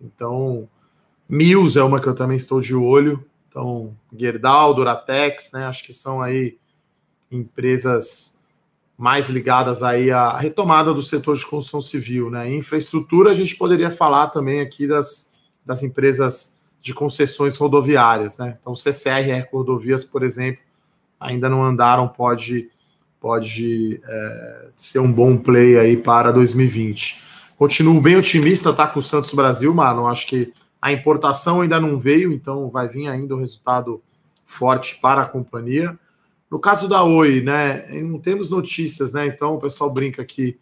Então, 0.00 0.66
Mills 1.28 1.78
é 1.78 1.82
uma 1.82 2.00
que 2.00 2.06
eu 2.06 2.14
também 2.14 2.38
estou 2.38 2.58
de 2.58 2.74
olho. 2.74 3.22
Então, 3.50 3.94
Gerdau, 4.16 4.72
Duratex, 4.72 5.52
né? 5.52 5.66
Acho 5.66 5.84
que 5.84 5.92
são 5.92 6.22
aí 6.22 6.56
empresas 7.30 8.42
mais 8.96 9.28
ligadas 9.28 9.82
aí 9.82 10.10
à 10.10 10.38
retomada 10.38 10.94
do 10.94 11.02
setor 11.02 11.36
de 11.36 11.44
construção 11.44 11.82
civil, 11.82 12.30
né? 12.30 12.50
Infraestrutura, 12.50 13.30
a 13.30 13.34
gente 13.34 13.56
poderia 13.56 13.90
falar 13.90 14.28
também 14.28 14.60
aqui 14.60 14.86
das, 14.86 15.38
das 15.66 15.82
empresas 15.82 16.62
de 16.80 16.94
concessões 16.94 17.58
rodoviárias, 17.58 18.38
né? 18.38 18.56
Então, 18.58 18.74
CCR 18.74 19.50
Rodovias, 19.52 20.02
por 20.02 20.22
exemplo, 20.22 20.62
ainda 21.20 21.46
não 21.46 21.62
andaram, 21.62 22.08
pode, 22.08 22.70
pode 23.24 24.02
é, 24.06 24.66
ser 24.76 24.98
um 24.98 25.10
bom 25.10 25.34
play 25.34 25.78
aí 25.78 25.96
para 25.96 26.30
2020. 26.30 27.24
Continuo 27.56 27.98
bem 27.98 28.16
otimista, 28.16 28.70
tá? 28.70 28.86
Com 28.86 28.98
o 28.98 29.02
Santos 29.02 29.32
Brasil, 29.32 29.72
mano. 29.72 30.06
Acho 30.06 30.26
que 30.26 30.52
A 30.78 30.92
importação 30.92 31.62
ainda 31.62 31.80
não 31.80 31.98
veio, 31.98 32.34
então 32.34 32.68
vai 32.68 32.86
vir 32.86 33.08
ainda 33.08 33.34
um 33.34 33.40
resultado 33.40 34.02
forte 34.44 35.00
para 35.00 35.22
a 35.22 35.24
companhia. 35.24 35.98
No 36.50 36.58
caso 36.58 36.86
da 36.86 37.02
Oi, 37.02 37.40
né, 37.40 37.86
não 38.02 38.20
temos 38.20 38.50
notícias, 38.50 39.14
né? 39.14 39.26
Então 39.26 39.54
o 39.54 39.58
pessoal 39.58 39.90
brinca 39.90 40.20
aqui. 40.20 40.60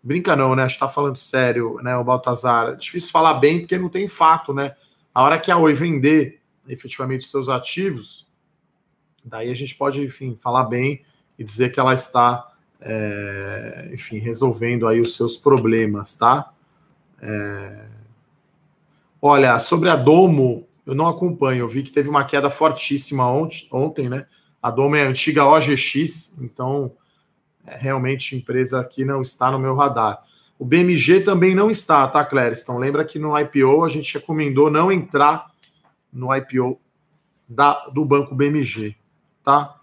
Brinca 0.00 0.36
não, 0.36 0.54
né? 0.54 0.68
Está 0.68 0.88
falando 0.88 1.16
sério, 1.16 1.80
né? 1.82 1.96
O 1.96 2.04
Baltazar. 2.04 2.68
É 2.68 2.76
difícil 2.76 3.10
falar 3.10 3.34
bem 3.34 3.58
porque 3.58 3.76
não 3.76 3.88
tem 3.88 4.06
fato, 4.06 4.54
né? 4.54 4.76
A 5.12 5.24
hora 5.24 5.40
que 5.40 5.50
a 5.50 5.56
Oi 5.56 5.74
vender 5.74 6.40
efetivamente 6.68 7.22
os 7.22 7.30
seus 7.32 7.48
ativos, 7.48 8.28
daí 9.24 9.50
a 9.50 9.56
gente 9.56 9.74
pode, 9.74 10.00
enfim, 10.00 10.38
falar 10.40 10.66
bem 10.66 11.02
e 11.40 11.44
dizer 11.44 11.72
que 11.72 11.80
ela 11.80 11.94
está, 11.94 12.52
é, 12.78 13.88
enfim, 13.94 14.18
resolvendo 14.18 14.86
aí 14.86 15.00
os 15.00 15.16
seus 15.16 15.38
problemas, 15.38 16.14
tá? 16.14 16.52
É... 17.18 17.86
Olha, 19.22 19.58
sobre 19.58 19.88
a 19.88 19.96
Domo, 19.96 20.68
eu 20.84 20.94
não 20.94 21.08
acompanho. 21.08 21.60
Eu 21.60 21.68
vi 21.68 21.82
que 21.82 21.92
teve 21.92 22.10
uma 22.10 22.24
queda 22.24 22.50
fortíssima 22.50 23.26
ontem, 23.26 23.66
ontem 23.72 24.08
né? 24.10 24.26
A 24.62 24.70
Domo 24.70 24.96
é 24.96 25.06
a 25.06 25.08
antiga 25.08 25.46
OGX, 25.46 26.38
então 26.42 26.92
é 27.66 27.78
realmente 27.78 28.36
empresa 28.36 28.84
que 28.84 29.02
não 29.02 29.22
está 29.22 29.50
no 29.50 29.58
meu 29.58 29.74
radar. 29.74 30.22
O 30.58 30.64
BMG 30.66 31.20
também 31.20 31.54
não 31.54 31.70
está, 31.70 32.06
tá, 32.06 32.22
Clériston? 32.22 32.76
Lembra 32.76 33.02
que 33.02 33.18
no 33.18 33.38
IPO 33.38 33.82
a 33.82 33.88
gente 33.88 34.12
recomendou 34.12 34.70
não 34.70 34.92
entrar 34.92 35.50
no 36.12 36.34
IPO 36.36 36.78
da, 37.48 37.88
do 37.88 38.04
banco 38.04 38.34
BMG, 38.34 38.94
tá? 39.42 39.79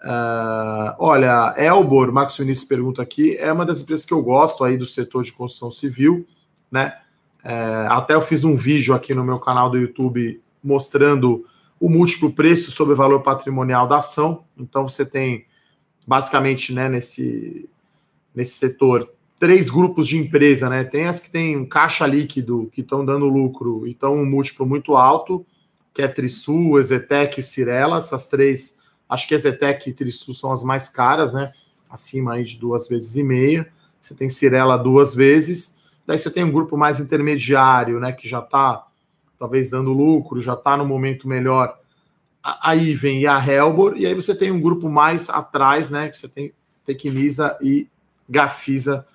Uh, 0.00 0.94
olha, 0.98 1.54
Elbor, 1.56 2.12
Marcos 2.12 2.36
Vinícius 2.36 2.68
pergunta 2.68 3.02
aqui, 3.02 3.36
é 3.36 3.52
uma 3.52 3.66
das 3.66 3.80
empresas 3.80 4.06
que 4.06 4.14
eu 4.14 4.22
gosto 4.22 4.62
aí 4.62 4.76
do 4.76 4.86
setor 4.86 5.24
de 5.24 5.32
construção 5.32 5.70
civil, 5.70 6.26
né? 6.70 6.96
É, 7.44 7.86
até 7.88 8.14
eu 8.14 8.20
fiz 8.20 8.44
um 8.44 8.56
vídeo 8.56 8.94
aqui 8.94 9.14
no 9.14 9.24
meu 9.24 9.38
canal 9.38 9.70
do 9.70 9.78
YouTube 9.78 10.40
mostrando 10.62 11.46
o 11.80 11.88
múltiplo 11.88 12.32
preço 12.32 12.70
sobre 12.70 12.94
o 12.94 12.96
valor 12.96 13.22
patrimonial 13.22 13.86
da 13.86 13.98
ação. 13.98 14.44
Então 14.56 14.86
você 14.86 15.06
tem 15.06 15.46
basicamente, 16.06 16.74
né, 16.74 16.88
nesse 16.88 17.68
nesse 18.34 18.54
setor 18.54 19.10
três 19.38 19.70
grupos 19.70 20.06
de 20.06 20.16
empresa, 20.16 20.68
né? 20.68 20.84
Tem 20.84 21.06
as 21.06 21.20
que 21.20 21.30
têm 21.30 21.56
um 21.56 21.66
caixa 21.66 22.06
líquido, 22.06 22.68
que 22.72 22.80
estão 22.80 23.04
dando 23.04 23.26
lucro 23.26 23.86
e 23.86 23.92
estão 23.92 24.14
um 24.14 24.26
múltiplo 24.26 24.66
muito 24.66 24.96
alto, 24.96 25.46
que 25.94 26.02
é 26.02 26.08
Trisul, 26.08 26.78
Ezetec 26.78 27.38
e 27.38 27.42
Cirela. 27.42 27.98
Essas 27.98 28.26
três, 28.26 28.77
acho 29.08 29.26
que 29.26 29.34
Ezetec 29.34 29.88
e 29.88 29.92
Trisul 29.92 30.34
são 30.34 30.52
as 30.52 30.62
mais 30.62 30.88
caras, 30.88 31.32
né? 31.32 31.52
Acima 31.88 32.34
aí 32.34 32.44
de 32.44 32.58
duas 32.58 32.88
vezes 32.88 33.16
e 33.16 33.22
meia. 33.22 33.68
Você 34.00 34.14
tem 34.14 34.28
Cirela 34.28 34.76
duas 34.76 35.14
vezes. 35.14 35.80
Daí 36.06 36.18
você 36.18 36.30
tem 36.30 36.44
um 36.44 36.52
grupo 36.52 36.76
mais 36.76 37.00
intermediário, 37.00 38.00
né? 38.00 38.12
Que 38.12 38.28
já 38.28 38.40
está 38.40 38.86
talvez 39.38 39.70
dando 39.70 39.92
lucro, 39.92 40.40
já 40.40 40.54
está 40.54 40.76
no 40.76 40.84
momento 40.84 41.28
melhor. 41.28 41.78
Aí 42.62 42.94
vem 42.94 43.26
a 43.26 43.44
Helbor, 43.44 43.94
e 43.96 44.06
aí 44.06 44.14
você 44.14 44.34
tem 44.34 44.50
um 44.50 44.60
grupo 44.60 44.88
mais 44.88 45.28
atrás, 45.28 45.90
né? 45.90 46.08
Que 46.08 46.16
você 46.16 46.28
tem 46.28 46.52
Tecnisa 46.84 47.56
e 47.60 47.88
Gafisa 48.28 49.06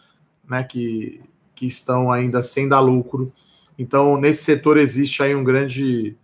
né, 0.47 0.63
que, 0.63 1.21
que 1.55 1.65
estão 1.65 2.11
ainda 2.11 2.41
sem 2.41 2.67
dar 2.67 2.79
lucro. 2.79 3.31
Então, 3.77 4.19
nesse 4.19 4.43
setor 4.43 4.77
existe 4.77 5.23
aí 5.23 5.33
um 5.33 5.43
grande, 5.43 6.15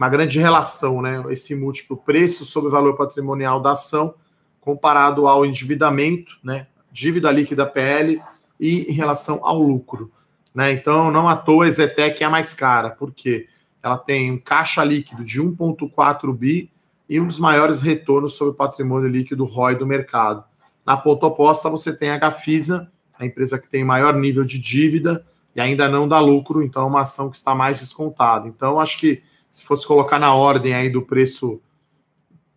uma 0.00 0.08
grande 0.08 0.38
relação, 0.38 1.02
né? 1.02 1.22
Esse 1.28 1.54
múltiplo 1.54 1.94
preço 1.94 2.46
sobre 2.46 2.70
valor 2.70 2.96
patrimonial 2.96 3.60
da 3.60 3.72
ação 3.72 4.14
comparado 4.58 5.28
ao 5.28 5.44
endividamento, 5.44 6.38
né? 6.42 6.68
Dívida 6.90 7.30
líquida 7.30 7.66
PL 7.66 8.18
e 8.58 8.90
em 8.90 8.92
relação 8.92 9.44
ao 9.44 9.58
lucro. 9.58 10.10
Né? 10.54 10.72
Então, 10.72 11.10
não 11.10 11.28
à 11.28 11.36
toa 11.36 11.66
a 11.66 11.70
Zetec 11.70 12.22
é 12.22 12.26
a 12.26 12.30
mais 12.30 12.54
cara, 12.54 12.90
porque 12.90 13.46
ela 13.82 13.98
tem 13.98 14.32
um 14.32 14.38
caixa 14.38 14.82
líquido 14.82 15.22
de 15.22 15.38
1,4 15.38 16.34
bi 16.34 16.70
e 17.06 17.20
um 17.20 17.26
dos 17.26 17.38
maiores 17.38 17.82
retornos 17.82 18.32
sobre 18.32 18.54
o 18.54 18.56
patrimônio 18.56 19.08
líquido 19.08 19.44
ROI 19.44 19.74
do 19.74 19.86
mercado. 19.86 20.42
Na 20.84 20.96
ponta 20.96 21.26
oposta, 21.26 21.68
você 21.68 21.94
tem 21.94 22.08
a 22.08 22.16
Gafisa, 22.16 22.90
a 23.18 23.26
empresa 23.26 23.58
que 23.58 23.68
tem 23.68 23.84
maior 23.84 24.14
nível 24.14 24.44
de 24.44 24.58
dívida 24.58 25.26
e 25.54 25.60
ainda 25.60 25.90
não 25.90 26.08
dá 26.08 26.18
lucro, 26.20 26.62
então 26.62 26.84
é 26.84 26.86
uma 26.86 27.02
ação 27.02 27.28
que 27.28 27.36
está 27.36 27.54
mais 27.54 27.80
descontada. 27.80 28.48
Então, 28.48 28.80
acho 28.80 28.98
que 28.98 29.22
se 29.50 29.64
fosse 29.64 29.86
colocar 29.86 30.18
na 30.18 30.34
ordem 30.34 30.74
aí 30.74 30.88
do 30.88 31.02
preço 31.02 31.60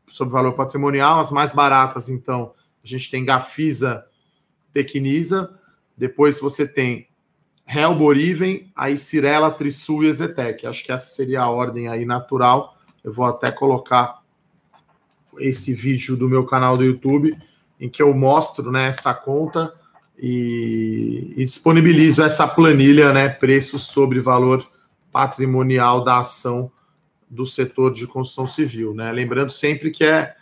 sobre 0.08 0.34
valor 0.34 0.53
patrimonial, 0.53 1.19
as 1.19 1.32
mais 1.32 1.53
baratas, 1.53 2.08
então, 2.08 2.53
a 2.84 2.88
gente 2.88 3.10
tem 3.10 3.25
Gafisa, 3.25 4.06
Tecnisa, 4.71 5.60
depois 5.97 6.39
você 6.39 6.67
tem 6.67 7.08
Helboriven, 7.67 8.71
aí 8.75 8.97
Cirela, 8.97 9.49
Trisul 9.49 10.03
e 10.03 10.08
Ezetec. 10.08 10.67
Acho 10.67 10.84
que 10.84 10.91
essa 10.91 11.15
seria 11.15 11.41
a 11.41 11.49
ordem 11.49 11.88
aí 11.88 12.06
natural. 12.06 12.77
Eu 13.03 13.12
vou 13.12 13.25
até 13.25 13.51
colocar 13.51 14.21
esse 15.39 15.73
vídeo 15.73 16.15
do 16.15 16.29
meu 16.29 16.45
canal 16.45 16.77
do 16.77 16.84
YouTube 16.84 17.36
em 17.79 17.89
que 17.89 18.01
eu 18.01 18.13
mostro 18.13 18.71
né, 18.71 18.88
essa 18.88 19.13
conta 19.13 19.73
e, 20.17 21.34
e 21.38 21.45
disponibilizo 21.45 22.21
essa 22.21 22.47
planilha, 22.47 23.12
né, 23.12 23.29
preço 23.29 23.79
sobre 23.79 24.19
valor 24.19 24.65
patrimonial 25.12 26.03
da 26.03 26.19
ação 26.19 26.71
do 27.34 27.46
setor 27.46 27.93
de 27.93 28.06
construção 28.06 28.48
civil, 28.48 28.93
né? 28.93 29.12
Lembrando 29.12 29.50
sempre 29.50 29.89
que 29.91 30.04
é 30.04 30.36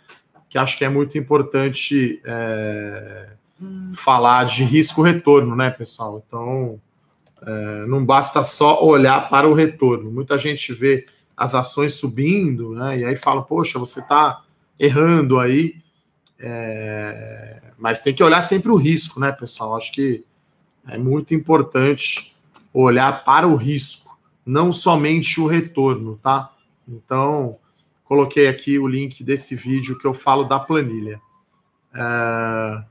que 0.48 0.58
acho 0.58 0.76
que 0.76 0.84
é 0.84 0.88
muito 0.88 1.16
importante 1.16 2.20
é, 2.26 3.30
hum. 3.60 3.94
falar 3.96 4.44
de 4.44 4.64
risco-retorno, 4.64 5.56
né, 5.56 5.70
pessoal? 5.70 6.22
Então 6.26 6.78
é, 7.40 7.86
não 7.86 8.04
basta 8.04 8.44
só 8.44 8.84
olhar 8.84 9.30
para 9.30 9.48
o 9.48 9.54
retorno. 9.54 10.12
Muita 10.12 10.36
gente 10.36 10.74
vê 10.74 11.06
as 11.34 11.54
ações 11.54 11.94
subindo, 11.94 12.74
né? 12.74 12.98
E 12.98 13.04
aí 13.04 13.16
fala, 13.16 13.42
poxa, 13.42 13.78
você 13.78 14.00
está 14.00 14.42
errando 14.78 15.40
aí. 15.40 15.76
É, 16.38 17.62
mas 17.78 18.02
tem 18.02 18.14
que 18.14 18.22
olhar 18.22 18.42
sempre 18.42 18.70
o 18.70 18.76
risco, 18.76 19.18
né, 19.18 19.32
pessoal? 19.32 19.76
Acho 19.76 19.90
que 19.90 20.22
é 20.86 20.98
muito 20.98 21.34
importante 21.34 22.36
olhar 22.74 23.24
para 23.24 23.46
o 23.46 23.56
risco, 23.56 24.18
não 24.44 24.72
somente 24.72 25.40
o 25.40 25.46
retorno, 25.46 26.18
tá? 26.22 26.52
Então, 26.86 27.58
coloquei 28.04 28.48
aqui 28.48 28.78
o 28.78 28.86
link 28.86 29.22
desse 29.22 29.54
vídeo 29.54 29.98
que 29.98 30.06
eu 30.06 30.14
falo 30.14 30.44
da 30.44 30.58
planilha. 30.58 31.20
É... 31.94 32.84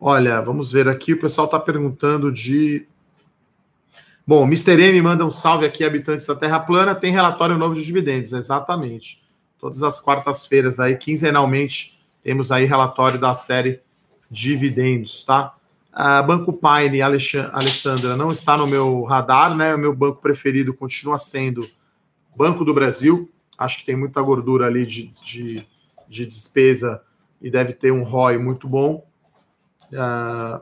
Olha, 0.00 0.40
vamos 0.42 0.72
ver 0.72 0.88
aqui. 0.88 1.14
O 1.14 1.20
pessoal 1.20 1.46
está 1.46 1.58
perguntando 1.58 2.30
de. 2.30 2.86
Bom, 4.26 4.44
Mr. 4.44 4.80
M 4.80 5.02
manda 5.02 5.24
um 5.24 5.30
salve 5.30 5.66
aqui, 5.66 5.84
habitantes 5.84 6.26
da 6.26 6.34
Terra 6.34 6.60
Plana. 6.60 6.94
Tem 6.94 7.12
relatório 7.12 7.58
novo 7.58 7.74
de 7.74 7.84
dividendos, 7.84 8.32
exatamente. 8.32 9.22
Todas 9.58 9.82
as 9.82 10.00
quartas-feiras 10.00 10.78
aí, 10.78 10.96
quinzenalmente, 10.96 11.98
temos 12.22 12.52
aí 12.52 12.64
relatório 12.64 13.18
da 13.18 13.34
série 13.34 13.80
Dividendos, 14.30 15.24
tá? 15.24 15.54
A 15.96 16.20
Banco 16.20 16.52
Pine, 16.52 17.00
Alessandra, 17.00 18.16
não 18.16 18.32
está 18.32 18.56
no 18.56 18.66
meu 18.66 19.04
radar, 19.04 19.56
né? 19.56 19.76
O 19.76 19.78
meu 19.78 19.94
banco 19.94 20.20
preferido 20.20 20.74
continua 20.74 21.20
sendo 21.20 21.68
Banco 22.36 22.64
do 22.64 22.74
Brasil. 22.74 23.30
Acho 23.56 23.78
que 23.78 23.86
tem 23.86 23.94
muita 23.94 24.20
gordura 24.20 24.66
ali 24.66 24.84
de, 24.84 25.08
de, 25.24 25.64
de 26.08 26.26
despesa 26.26 27.00
e 27.40 27.48
deve 27.48 27.72
ter 27.72 27.92
um 27.92 28.02
ROI 28.02 28.38
muito 28.38 28.66
bom. 28.66 29.04
Uh, 29.92 30.60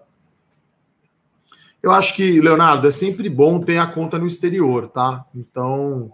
eu 1.83 1.91
acho 1.91 2.15
que, 2.15 2.39
Leonardo, 2.39 2.87
é 2.87 2.93
sempre 2.93 3.31
bom 3.31 3.59
ter 3.59 3.79
a 3.79 3.87
conta 3.87 4.19
no 4.19 4.27
exterior, 4.27 4.87
tá? 4.89 5.25
Então, 5.35 6.13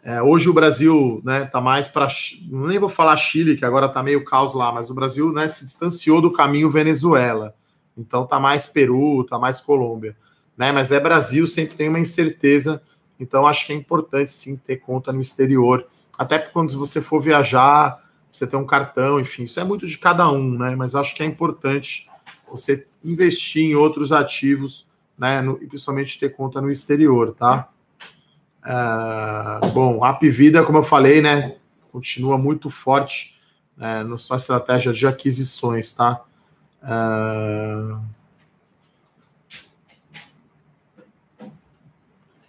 é, 0.00 0.22
hoje 0.22 0.48
o 0.48 0.54
Brasil 0.54 1.20
né, 1.24 1.44
tá 1.44 1.60
mais 1.60 1.88
para. 1.88 2.06
Nem 2.48 2.78
vou 2.78 2.88
falar 2.88 3.16
Chile, 3.16 3.56
que 3.56 3.64
agora 3.64 3.88
tá 3.88 4.00
meio 4.00 4.24
caos 4.24 4.54
lá, 4.54 4.70
mas 4.70 4.90
o 4.90 4.94
Brasil 4.94 5.32
né, 5.32 5.48
se 5.48 5.64
distanciou 5.64 6.22
do 6.22 6.32
caminho 6.32 6.70
Venezuela. 6.70 7.52
Então 7.96 8.26
tá 8.26 8.38
mais 8.40 8.66
Peru, 8.66 9.24
tá 9.24 9.38
mais 9.38 9.60
Colômbia. 9.60 10.16
Né? 10.56 10.72
Mas 10.72 10.92
é 10.92 11.00
Brasil, 11.00 11.46
sempre 11.46 11.76
tem 11.76 11.88
uma 11.88 12.00
incerteza. 12.00 12.82
Então 13.18 13.46
acho 13.46 13.66
que 13.66 13.72
é 13.72 13.76
importante 13.76 14.32
sim 14.32 14.56
ter 14.56 14.76
conta 14.76 15.12
no 15.12 15.20
exterior. 15.20 15.86
Até 16.18 16.38
porque 16.38 16.52
quando 16.52 16.76
você 16.78 17.00
for 17.00 17.20
viajar, 17.20 18.02
você 18.32 18.46
tem 18.46 18.58
um 18.58 18.66
cartão, 18.66 19.20
enfim, 19.20 19.44
isso 19.44 19.60
é 19.60 19.64
muito 19.64 19.86
de 19.86 19.96
cada 19.98 20.28
um, 20.30 20.58
né? 20.58 20.74
Mas 20.76 20.94
acho 20.94 21.14
que 21.14 21.22
é 21.22 21.26
importante 21.26 22.08
você 22.50 22.86
investir 23.04 23.64
em 23.64 23.74
outros 23.74 24.12
ativos, 24.12 24.86
né? 25.18 25.40
No, 25.40 25.58
e 25.62 25.66
principalmente 25.66 26.18
ter 26.18 26.30
conta 26.30 26.60
no 26.60 26.70
exterior, 26.70 27.34
tá? 27.34 27.68
Uh, 28.64 29.68
bom, 29.72 30.02
a 30.02 30.10
Apvida, 30.10 30.64
como 30.64 30.78
eu 30.78 30.82
falei, 30.82 31.20
né, 31.20 31.56
continua 31.92 32.38
muito 32.38 32.70
forte 32.70 33.38
né, 33.76 34.02
na 34.02 34.16
sua 34.16 34.38
estratégia 34.38 34.90
de 34.90 35.06
aquisições, 35.06 35.94
tá? 35.94 36.24
Uh... 36.84 37.98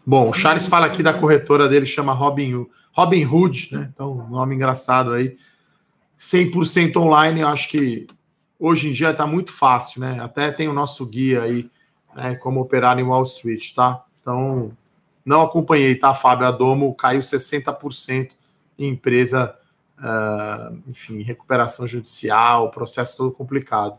Bom, 0.05 0.29
o 0.29 0.33
Charles 0.33 0.67
fala 0.67 0.85
aqui 0.85 1.01
da 1.01 1.13
corretora 1.13 1.67
dele, 1.67 1.87
chama 1.87 2.13
Robin, 2.13 2.67
Robin 2.93 3.25
Hood, 3.25 3.69
né? 3.71 3.89
Então, 3.91 4.27
nome 4.29 4.53
engraçado 4.53 5.13
aí. 5.13 5.37
100% 6.19 6.97
online, 6.97 7.41
eu 7.41 7.47
acho 7.47 7.69
que 7.69 8.05
hoje 8.59 8.89
em 8.89 8.93
dia 8.93 9.09
está 9.09 9.25
muito 9.25 9.51
fácil, 9.51 10.01
né? 10.01 10.19
Até 10.21 10.51
tem 10.51 10.67
o 10.67 10.73
nosso 10.73 11.05
guia 11.05 11.41
aí, 11.41 11.69
né, 12.15 12.35
como 12.35 12.61
operar 12.61 12.97
em 12.99 13.03
Wall 13.03 13.23
Street, 13.23 13.73
tá? 13.73 14.03
Então, 14.21 14.71
Não 15.25 15.41
acompanhei, 15.41 15.95
tá, 15.95 16.13
Fábio? 16.13 16.45
A 16.45 16.51
Domo 16.51 16.93
caiu 16.93 17.21
60% 17.21 18.33
em 18.77 18.89
empresa, 18.89 19.57
uh, 19.97 20.77
enfim, 20.87 21.23
recuperação 21.23 21.87
judicial, 21.87 22.69
processo 22.69 23.17
todo 23.17 23.31
complicado. 23.31 23.97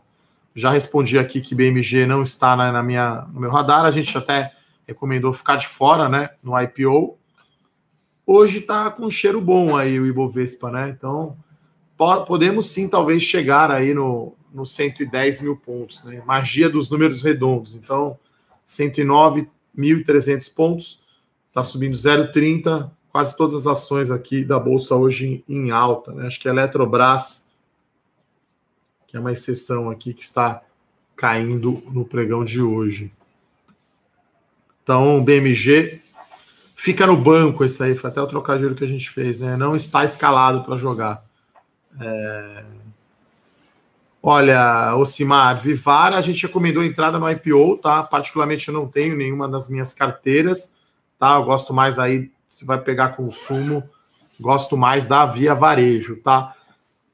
Já 0.57 0.71
respondi 0.71 1.19
aqui 1.19 1.39
que 1.39 1.53
BMG 1.53 2.07
não 2.07 2.23
está 2.23 2.55
na, 2.55 2.71
na 2.71 2.81
minha, 2.81 3.27
no 3.31 3.39
meu 3.39 3.51
radar, 3.51 3.85
a 3.85 3.91
gente 3.91 4.17
até 4.17 4.51
recomendou 4.87 5.31
ficar 5.31 5.57
de 5.57 5.67
fora, 5.67 6.09
né, 6.09 6.31
no 6.41 6.59
IPO. 6.59 7.15
Hoje 8.25 8.57
está 8.57 8.89
com 8.89 9.05
um 9.05 9.11
cheiro 9.11 9.39
bom 9.39 9.77
aí 9.77 9.99
o 9.99 10.07
Ibovespa, 10.07 10.71
né? 10.71 10.89
Então, 10.89 11.37
podemos 12.25 12.71
sim, 12.71 12.89
talvez, 12.89 13.21
chegar 13.21 13.69
aí 13.69 13.93
no, 13.93 14.33
no 14.51 14.65
110 14.65 15.41
mil 15.41 15.57
pontos, 15.57 16.03
né? 16.03 16.23
Magia 16.25 16.67
dos 16.67 16.89
números 16.89 17.21
redondos. 17.21 17.75
Então, 17.75 18.17
109.300 18.67 20.55
pontos, 20.55 21.03
está 21.49 21.63
subindo 21.63 21.95
0,30. 21.95 22.89
Quase 23.11 23.37
todas 23.37 23.53
as 23.53 23.67
ações 23.67 24.09
aqui 24.09 24.43
da 24.43 24.57
Bolsa 24.57 24.95
hoje 24.95 25.43
em, 25.47 25.67
em 25.67 25.69
alta, 25.69 26.11
né? 26.13 26.25
Acho 26.25 26.39
que 26.39 26.49
a 26.49 26.51
Eletrobras, 26.51 27.46
é 29.17 29.19
uma 29.19 29.31
exceção 29.31 29.89
aqui, 29.89 30.13
que 30.13 30.23
está 30.23 30.61
caindo 31.15 31.83
no 31.91 32.05
pregão 32.05 32.45
de 32.45 32.61
hoje. 32.61 33.11
Então, 34.83 35.23
BMG 35.23 36.01
fica 36.75 37.05
no 37.07 37.17
banco 37.17 37.65
esse 37.65 37.83
aí, 37.83 37.95
foi 37.95 38.09
até 38.09 38.21
o 38.21 38.27
trocadilho 38.27 38.75
que 38.75 38.83
a 38.83 38.87
gente 38.87 39.09
fez, 39.09 39.41
né? 39.41 39.57
Não 39.57 39.75
está 39.75 40.05
escalado 40.05 40.63
para 40.63 40.77
jogar. 40.77 41.23
É... 41.99 42.63
Olha, 44.21 44.95
Ocimar, 44.95 45.59
Vivara, 45.59 46.17
a 46.17 46.21
gente 46.21 46.45
recomendou 46.45 46.83
entrada 46.83 47.17
no 47.17 47.29
IPO, 47.29 47.77
tá? 47.77 48.03
Particularmente 48.03 48.67
eu 48.67 48.73
não 48.73 48.87
tenho 48.87 49.15
nenhuma 49.15 49.47
das 49.47 49.69
minhas 49.69 49.93
carteiras, 49.93 50.77
tá? 51.17 51.35
Eu 51.35 51.45
gosto 51.45 51.73
mais 51.73 51.97
aí, 51.97 52.31
se 52.47 52.63
vai 52.63 52.79
pegar 52.79 53.09
consumo, 53.09 53.83
gosto 54.39 54.77
mais 54.77 55.07
da 55.07 55.25
via 55.25 55.55
varejo, 55.55 56.17
tá? 56.17 56.55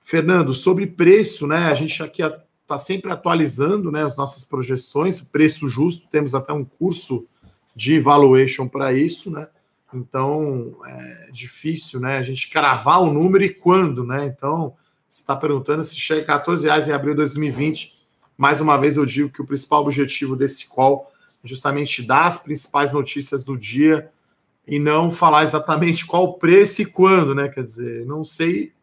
Fernando, 0.04 0.54
sobre 0.54 0.86
preço, 0.86 1.48
né? 1.48 1.66
A 1.66 1.74
gente 1.74 2.04
aqui 2.04 2.22
está 2.22 2.78
sempre 2.78 3.10
atualizando 3.10 3.90
né, 3.90 4.04
as 4.04 4.18
nossas 4.18 4.44
projeções, 4.44 5.22
preço 5.22 5.70
justo, 5.70 6.10
temos 6.10 6.36
até 6.36 6.52
um 6.52 6.66
curso 6.66 7.26
de 7.74 8.00
valuation 8.02 8.68
para 8.68 8.94
isso, 8.94 9.32
né? 9.32 9.48
Então 9.94 10.76
é 10.86 11.30
difícil, 11.32 12.02
né? 12.02 12.18
A 12.18 12.24
gente 12.24 12.50
cravar 12.50 13.02
o 13.02 13.14
número 13.14 13.46
e 13.46 13.50
quando, 13.54 14.04
né? 14.04 14.26
Então, 14.26 14.76
você 15.08 15.22
está 15.22 15.38
perguntando 15.38 15.84
se 15.86 15.96
chega 15.96 16.22
a 16.22 16.26
14 16.26 16.66
reais 16.66 16.88
em 16.88 16.92
abril 16.92 17.14
de 17.14 17.20
2020. 17.20 17.98
Mais 18.38 18.60
uma 18.60 18.78
vez 18.78 18.98
eu 18.98 19.06
digo 19.06 19.32
que 19.32 19.42
o 19.42 19.48
principal 19.48 19.84
objetivo 19.84 20.36
desse 20.36 20.68
call 20.68 21.10
é 21.44 21.48
justamente 21.48 22.06
dar 22.06 22.28
as 22.28 22.40
principais 22.40 22.92
notícias 22.92 23.46
do 23.46 23.58
dia 23.58 24.12
e 24.68 24.80
não 24.80 25.10
falar 25.10 25.44
exatamente 25.44 26.06
qual 26.06 26.26
o 26.26 26.34
preço 26.34 26.82
e 26.82 26.86
quando, 26.86 27.34
né? 27.34 27.48
Quer 27.48 27.64
dizer, 27.64 28.06
não 28.06 28.26
sei, 28.26 28.74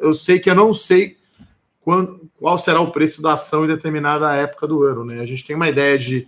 eu 0.00 0.14
sei 0.14 0.38
que 0.38 0.50
eu 0.50 0.54
não 0.54 0.72
sei 0.74 1.16
quando, 1.80 2.30
qual 2.38 2.58
será 2.58 2.80
o 2.80 2.90
preço 2.90 3.20
da 3.20 3.34
ação 3.34 3.64
em 3.64 3.68
determinada 3.68 4.34
época 4.34 4.66
do 4.66 4.82
ano, 4.82 5.04
né? 5.04 5.20
A 5.20 5.26
gente 5.26 5.46
tem 5.46 5.54
uma 5.54 5.68
ideia 5.68 5.98
de 5.98 6.26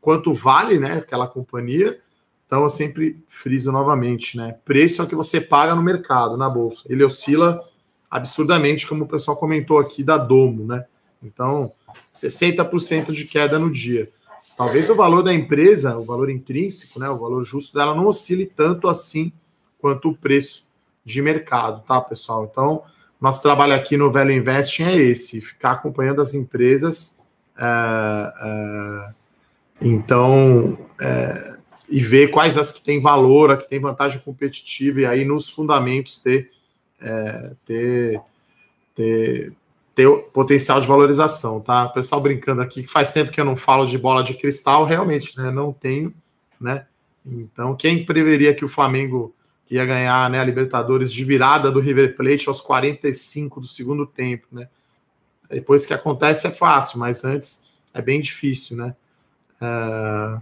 quanto 0.00 0.32
vale, 0.32 0.78
né, 0.78 0.94
aquela 0.94 1.26
companhia, 1.26 2.00
então 2.46 2.62
eu 2.62 2.70
sempre 2.70 3.22
friso 3.26 3.72
novamente, 3.72 4.36
né? 4.36 4.56
Preço 4.64 5.00
é 5.00 5.04
o 5.04 5.08
que 5.08 5.14
você 5.14 5.40
paga 5.40 5.74
no 5.74 5.82
mercado, 5.82 6.36
na 6.36 6.50
bolsa. 6.50 6.82
Ele 6.88 7.04
oscila 7.04 7.62
absurdamente, 8.10 8.86
como 8.86 9.04
o 9.04 9.08
pessoal 9.08 9.36
comentou 9.36 9.78
aqui 9.78 10.04
da 10.04 10.18
Domo, 10.18 10.66
né? 10.66 10.84
Então, 11.22 11.72
60% 12.14 13.12
de 13.12 13.24
queda 13.24 13.58
no 13.58 13.72
dia. 13.72 14.10
Talvez 14.56 14.90
o 14.90 14.94
valor 14.94 15.22
da 15.22 15.32
empresa, 15.32 15.96
o 15.96 16.04
valor 16.04 16.28
intrínseco, 16.28 17.00
né, 17.00 17.08
o 17.08 17.18
valor 17.18 17.44
justo 17.44 17.74
dela 17.74 17.94
não 17.94 18.06
oscile 18.06 18.44
tanto 18.44 18.86
assim 18.86 19.32
quanto 19.78 20.10
o 20.10 20.16
preço 20.16 20.66
de 21.04 21.22
mercado, 21.22 21.82
tá, 21.86 22.00
pessoal? 22.00 22.48
Então, 22.50 22.82
nosso 23.22 23.40
trabalho 23.40 23.72
aqui 23.72 23.96
no 23.96 24.10
Velho 24.10 24.32
Investing 24.32 24.82
é 24.82 24.96
esse, 24.96 25.40
ficar 25.40 25.70
acompanhando 25.70 26.20
as 26.20 26.34
empresas. 26.34 27.22
É, 27.56 28.32
é, 28.42 29.12
então, 29.80 30.76
é, 31.00 31.56
e 31.88 32.00
ver 32.00 32.32
quais 32.32 32.58
as 32.58 32.72
que 32.72 32.82
têm 32.82 33.00
valor, 33.00 33.52
a 33.52 33.56
que 33.56 33.68
tem 33.68 33.78
vantagem 33.78 34.20
competitiva, 34.22 35.02
e 35.02 35.06
aí 35.06 35.24
nos 35.24 35.48
fundamentos 35.48 36.18
ter, 36.18 36.50
é, 37.00 37.52
ter, 37.64 38.20
ter, 38.96 39.52
ter 39.94 40.10
potencial 40.32 40.80
de 40.80 40.88
valorização, 40.88 41.60
tá? 41.60 41.84
O 41.84 41.92
pessoal 41.92 42.20
brincando 42.20 42.60
aqui 42.60 42.82
que 42.82 42.90
faz 42.90 43.12
tempo 43.12 43.30
que 43.30 43.40
eu 43.40 43.44
não 43.44 43.56
falo 43.56 43.86
de 43.86 43.96
bola 43.96 44.24
de 44.24 44.34
cristal, 44.34 44.84
realmente, 44.84 45.38
né? 45.38 45.52
Não 45.52 45.72
tenho, 45.72 46.12
né? 46.60 46.86
Então, 47.24 47.76
quem 47.76 48.04
preveria 48.04 48.52
que 48.52 48.64
o 48.64 48.68
Flamengo 48.68 49.32
ia 49.72 49.86
ganhar 49.86 50.28
né, 50.28 50.38
a 50.38 50.44
Libertadores 50.44 51.10
de 51.10 51.24
virada 51.24 51.70
do 51.72 51.80
River 51.80 52.14
Plate 52.14 52.46
aos 52.46 52.60
45 52.60 53.58
do 53.58 53.66
segundo 53.66 54.06
tempo, 54.06 54.46
né? 54.52 54.68
Depois 55.50 55.86
que 55.86 55.94
acontece 55.94 56.46
é 56.46 56.50
fácil, 56.50 56.98
mas 56.98 57.24
antes 57.24 57.70
é 57.94 58.02
bem 58.02 58.20
difícil, 58.20 58.76
né? 58.76 58.94
Uh... 59.60 60.40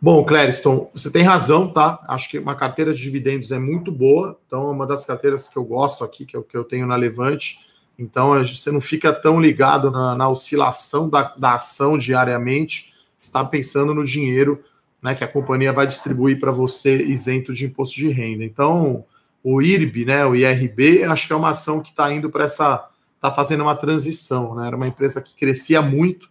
Bom, 0.00 0.24
Clériston, 0.24 0.88
você 0.94 1.10
tem 1.10 1.24
razão, 1.24 1.72
tá? 1.72 2.04
Acho 2.06 2.30
que 2.30 2.38
uma 2.38 2.54
carteira 2.54 2.94
de 2.94 3.00
dividendos 3.00 3.50
é 3.50 3.58
muito 3.58 3.90
boa. 3.90 4.38
Então, 4.46 4.68
é 4.68 4.70
uma 4.70 4.86
das 4.86 5.04
carteiras 5.04 5.48
que 5.48 5.56
eu 5.56 5.64
gosto 5.64 6.04
aqui, 6.04 6.24
que 6.24 6.36
é 6.36 6.38
o 6.38 6.44
que 6.44 6.56
eu 6.56 6.62
tenho 6.62 6.86
na 6.86 6.94
Levante. 6.94 7.66
Então, 7.98 8.38
você 8.44 8.70
não 8.70 8.80
fica 8.80 9.12
tão 9.12 9.40
ligado 9.40 9.90
na, 9.90 10.14
na 10.14 10.28
oscilação 10.28 11.10
da, 11.10 11.34
da, 11.36 11.54
ação 11.54 11.98
diariamente. 11.98 12.94
Você 13.18 13.28
está 13.28 13.44
pensando 13.44 13.92
no 13.94 14.04
dinheiro 14.04 14.62
né, 15.06 15.14
que 15.14 15.22
a 15.22 15.28
companhia 15.28 15.72
vai 15.72 15.86
distribuir 15.86 16.40
para 16.40 16.50
você 16.50 17.00
isento 17.00 17.54
de 17.54 17.64
imposto 17.64 17.94
de 17.94 18.08
renda. 18.08 18.44
Então, 18.44 19.04
o 19.40 19.62
IRB, 19.62 20.04
né, 20.04 20.26
o 20.26 20.34
IRB, 20.34 21.04
acho 21.04 21.28
que 21.28 21.32
é 21.32 21.36
uma 21.36 21.50
ação 21.50 21.80
que 21.80 21.90
está 21.90 22.12
indo 22.12 22.28
para 22.28 22.44
essa. 22.44 22.88
está 23.14 23.30
fazendo 23.30 23.62
uma 23.62 23.76
transição. 23.76 24.56
Né? 24.56 24.66
Era 24.66 24.74
uma 24.74 24.88
empresa 24.88 25.22
que 25.22 25.32
crescia 25.36 25.80
muito 25.80 26.28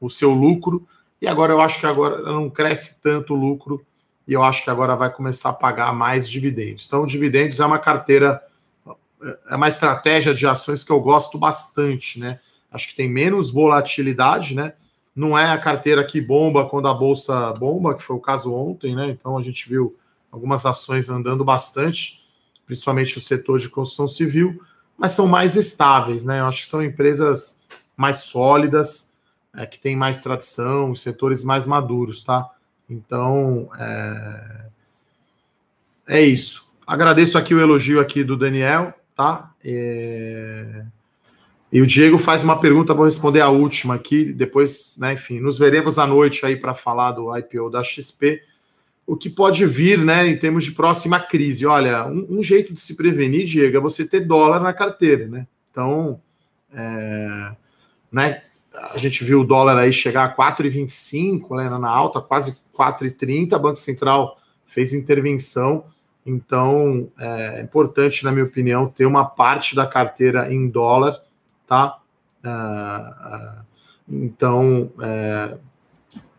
o 0.00 0.08
seu 0.08 0.30
lucro, 0.30 0.88
e 1.20 1.28
agora 1.28 1.52
eu 1.52 1.60
acho 1.60 1.80
que 1.80 1.84
agora 1.84 2.22
não 2.22 2.48
cresce 2.48 3.02
tanto 3.02 3.34
o 3.34 3.36
lucro, 3.36 3.84
e 4.26 4.32
eu 4.32 4.42
acho 4.42 4.64
que 4.64 4.70
agora 4.70 4.96
vai 4.96 5.12
começar 5.12 5.50
a 5.50 5.52
pagar 5.52 5.92
mais 5.92 6.26
dividendos. 6.26 6.86
Então, 6.86 7.06
dividendos 7.06 7.60
é 7.60 7.66
uma 7.66 7.78
carteira, 7.78 8.42
é 9.50 9.54
uma 9.54 9.68
estratégia 9.68 10.32
de 10.32 10.46
ações 10.46 10.82
que 10.82 10.90
eu 10.90 11.00
gosto 11.00 11.36
bastante, 11.36 12.18
né? 12.18 12.40
Acho 12.72 12.88
que 12.88 12.96
tem 12.96 13.10
menos 13.10 13.50
volatilidade, 13.50 14.54
né? 14.54 14.72
Não 15.18 15.36
é 15.36 15.50
a 15.50 15.58
carteira 15.58 16.04
que 16.04 16.20
bomba 16.20 16.64
quando 16.64 16.86
a 16.86 16.94
bolsa 16.94 17.52
bomba, 17.54 17.96
que 17.96 18.04
foi 18.04 18.14
o 18.14 18.20
caso 18.20 18.54
ontem, 18.54 18.94
né? 18.94 19.08
Então 19.08 19.36
a 19.36 19.42
gente 19.42 19.68
viu 19.68 19.98
algumas 20.30 20.64
ações 20.64 21.08
andando 21.08 21.44
bastante, 21.44 22.24
principalmente 22.64 23.18
o 23.18 23.20
setor 23.20 23.58
de 23.58 23.68
construção 23.68 24.06
civil, 24.06 24.62
mas 24.96 25.10
são 25.10 25.26
mais 25.26 25.56
estáveis, 25.56 26.24
né? 26.24 26.38
Eu 26.38 26.44
acho 26.44 26.62
que 26.62 26.68
são 26.68 26.80
empresas 26.80 27.64
mais 27.96 28.18
sólidas, 28.18 29.12
é, 29.56 29.66
que 29.66 29.80
tem 29.80 29.96
mais 29.96 30.20
tradição, 30.20 30.94
setores 30.94 31.42
mais 31.42 31.66
maduros, 31.66 32.22
tá? 32.22 32.48
Então, 32.88 33.68
é, 33.76 34.66
é 36.06 36.22
isso. 36.22 36.68
Agradeço 36.86 37.36
aqui 37.36 37.52
o 37.52 37.60
elogio 37.60 37.98
aqui 37.98 38.22
do 38.22 38.36
Daniel, 38.36 38.94
tá? 39.16 39.52
É... 39.64 40.84
E 41.70 41.82
o 41.82 41.86
Diego 41.86 42.16
faz 42.18 42.42
uma 42.42 42.58
pergunta, 42.58 42.94
vou 42.94 43.04
responder 43.04 43.40
a 43.40 43.50
última 43.50 43.94
aqui, 43.94 44.32
depois, 44.32 44.96
né, 44.98 45.12
enfim, 45.12 45.38
nos 45.38 45.58
veremos 45.58 45.98
à 45.98 46.06
noite 46.06 46.44
aí 46.46 46.56
para 46.56 46.74
falar 46.74 47.12
do 47.12 47.36
IPO 47.36 47.68
da 47.68 47.82
XP. 47.84 48.42
O 49.06 49.16
que 49.16 49.28
pode 49.28 49.66
vir, 49.66 49.98
né, 49.98 50.26
em 50.26 50.36
termos 50.36 50.64
de 50.64 50.72
próxima 50.72 51.20
crise? 51.20 51.66
Olha, 51.66 52.06
um, 52.06 52.38
um 52.38 52.42
jeito 52.42 52.72
de 52.72 52.80
se 52.80 52.96
prevenir, 52.96 53.46
Diego, 53.46 53.76
é 53.76 53.80
você 53.80 54.06
ter 54.06 54.20
dólar 54.20 54.60
na 54.60 54.72
carteira, 54.72 55.26
né? 55.26 55.46
Então, 55.70 56.20
é, 56.72 57.52
né, 58.10 58.42
a 58.74 58.96
gente 58.96 59.22
viu 59.22 59.40
o 59.40 59.44
dólar 59.44 59.78
aí 59.78 59.92
chegar 59.92 60.24
a 60.24 60.34
4,25, 60.34 61.56
né, 61.56 61.68
na 61.68 61.88
alta, 61.88 62.20
quase 62.20 62.60
4,30. 62.72 63.54
A 63.54 63.58
Banco 63.58 63.76
Central 63.76 64.38
fez 64.66 64.92
intervenção. 64.94 65.84
Então, 66.24 67.10
é 67.18 67.60
importante, 67.60 68.24
na 68.24 68.32
minha 68.32 68.44
opinião, 68.44 68.88
ter 68.88 69.06
uma 69.06 69.24
parte 69.24 69.74
da 69.74 69.86
carteira 69.86 70.52
em 70.52 70.68
dólar, 70.68 71.18
tá? 71.68 71.98
É, 72.42 72.48
é, 72.48 73.52
então, 74.08 74.90
é, 75.00 75.58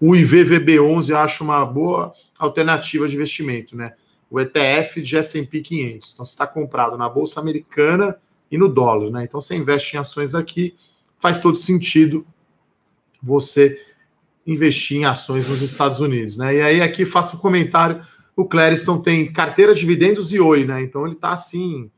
o 0.02 0.12
IVVB11 0.12 1.10
eu 1.10 1.18
acho 1.18 1.44
uma 1.44 1.63
boa 1.63 2.13
alternativa 2.38 3.08
de 3.08 3.15
investimento, 3.15 3.78
né? 3.78 3.94
O 4.30 4.39
ETF 4.39 5.02
de 5.02 5.18
S&P 5.18 5.62
500. 5.62 6.12
Então, 6.13 6.26
você 6.26 6.32
está 6.32 6.48
comprado 6.48 6.98
na 6.98 7.08
Bolsa 7.08 7.39
Americana 7.39 8.18
e 8.52 8.58
no 8.58 8.68
dólar, 8.68 9.12
né? 9.12 9.24
Então, 9.24 9.39
você 9.39 9.56
investe 9.56 9.96
em 9.96 10.00
ações 10.00 10.34
aqui, 10.34 10.76
faz 11.20 11.42
todo 11.42 11.58
sentido 11.58 12.26
você 13.22 13.86
investir 14.48 14.98
em 14.98 15.06
ações 15.06 15.48
nos 15.48 15.62
Estados 15.62 16.00
Unidos, 16.00 16.38
né? 16.38 16.56
E 16.56 16.62
aí 16.62 16.82
aqui 16.82 17.06
faço 17.06 17.38
um 17.38 17.39
comentário, 17.39 18.04
o 18.36 18.46
Clériston 18.46 19.00
tem 19.00 19.32
carteira 19.32 19.74
de 19.74 19.82
dividendos 19.82 20.34
e 20.34 20.39
oi, 20.39 20.65
né? 20.65 20.82
Então 20.82 21.06
ele 21.06 21.15
tá 21.15 21.34
assim 21.34 21.92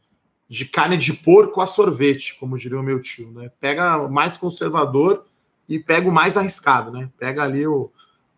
de 0.52 0.66
carne 0.66 0.98
de 0.98 1.14
porco 1.14 1.62
a 1.62 1.66
sorvete, 1.66 2.36
como 2.38 2.58
diria 2.58 2.78
o 2.78 2.84
meu 2.84 3.02
tio, 3.02 3.32
né? 3.32 3.50
Pega 3.58 3.96
o 4.02 4.12
mais 4.12 4.36
conservador 4.36 5.24
e 5.68 5.80
pega 5.80 6.10
o 6.10 6.12
mais 6.12 6.36
arriscado, 6.36 6.92
né? 6.92 7.10
Pega 7.18 7.42
ali 7.42 7.66
o, 7.66 7.90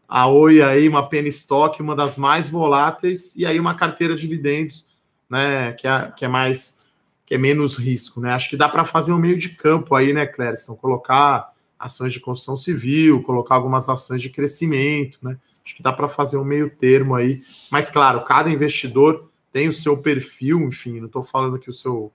a 0.08 0.28
Oi 0.28 0.62
aí, 0.62 0.88
uma 0.88 1.10
penny 1.10 1.30
stock, 1.30 1.82
uma 1.82 1.96
das 1.96 2.16
mais 2.16 2.48
voláteis, 2.48 3.36
e 3.36 3.48
aí 3.48 3.60
uma 3.60 3.74
carteira 3.74 4.16
de 4.16 4.28
dividendos, 4.28 4.92
né, 5.28 5.74
que 5.74 5.88
é, 5.88 6.14
que 6.16 6.24
é 6.24 6.28
mais, 6.28 6.86
que 7.26 7.34
é 7.34 7.38
menos 7.40 7.78
risco, 7.78 8.22
né? 8.22 8.32
Acho 8.34 8.52
que 8.52 8.58
dá 8.58 8.70
para 8.70 8.86
fazer 8.86 9.12
um 9.12 9.18
meio 9.18 9.36
de 9.36 9.50
campo 9.56 9.96
aí, 9.96 10.14
né, 10.14 10.28
Clériston? 10.28 10.76
Colocar 10.76 11.52
ações 11.80 12.14
de 12.14 12.20
construção 12.20 12.56
civil, 12.56 13.24
colocar 13.24 13.56
algumas 13.56 13.90
ações 13.90 14.22
de 14.22 14.30
crescimento, 14.30 15.18
né? 15.24 15.36
Acho 15.66 15.76
que 15.76 15.82
dá 15.82 15.92
para 15.92 16.08
fazer 16.08 16.38
um 16.38 16.44
meio 16.44 16.70
termo 16.70 17.16
aí. 17.16 17.42
Mas, 17.72 17.90
claro, 17.90 18.24
cada 18.24 18.52
investidor 18.52 19.33
tem 19.54 19.68
o 19.70 19.74
seu 19.74 19.96
perfil, 19.96 20.64
enfim, 20.64 21.00
não 21.00 21.06
estou 21.06 21.24
falando 21.24 21.60
que 21.60 21.70
o 21.70 21.74
seu, 21.74 22.12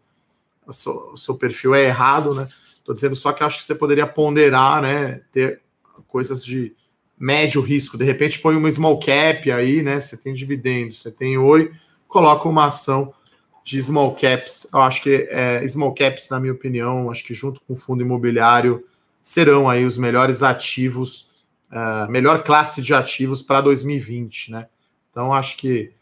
o 0.67 0.73
seu, 0.73 1.13
o 1.13 1.17
seu 1.17 1.37
perfil 1.37 1.73
é 1.73 1.85
errado, 1.85 2.35
né? 2.35 2.43
Estou 2.43 2.93
dizendo 2.93 3.15
só 3.15 3.33
que 3.33 3.45
acho 3.45 3.59
que 3.59 3.65
você 3.65 3.77
poderia 3.77 4.09
ponderar, 4.09 4.83
né? 4.83 5.23
Ter 5.33 5.63
coisas 6.09 6.45
de 6.45 6.75
médio 7.17 7.63
risco. 7.63 7.97
De 7.97 8.05
repente 8.05 8.41
põe 8.41 8.57
uma 8.57 8.71
small 8.71 8.99
cap 8.99 9.51
aí, 9.53 9.83
né? 9.83 10.01
Você 10.01 10.17
tem 10.17 10.35
dividendos, 10.35 11.01
você 11.01 11.13
tem 11.13 11.39
oi, 11.39 11.71
coloca 12.09 12.49
uma 12.49 12.67
ação 12.67 13.15
de 13.63 13.81
small 13.81 14.17
caps. 14.17 14.67
Eu 14.75 14.83
acho 14.83 15.01
que 15.01 15.29
é, 15.31 15.67
small 15.69 15.95
caps, 15.95 16.29
na 16.31 16.41
minha 16.41 16.53
opinião, 16.53 17.09
acho 17.09 17.25
que 17.25 17.35
junto 17.35 17.61
com 17.61 17.75
o 17.75 17.77
fundo 17.77 18.03
imobiliário 18.03 18.85
serão 19.23 19.71
aí 19.71 19.85
os 19.85 19.97
melhores 19.97 20.43
ativos, 20.43 21.31
uh, 21.71 22.11
melhor 22.11 22.43
classe 22.43 22.83
de 22.83 22.95
ativos 22.95 23.43
para 23.43 23.61
2020, 23.61 24.51
né? 24.51 24.67
Então 25.11 25.33
acho 25.33 25.57
que 25.57 25.93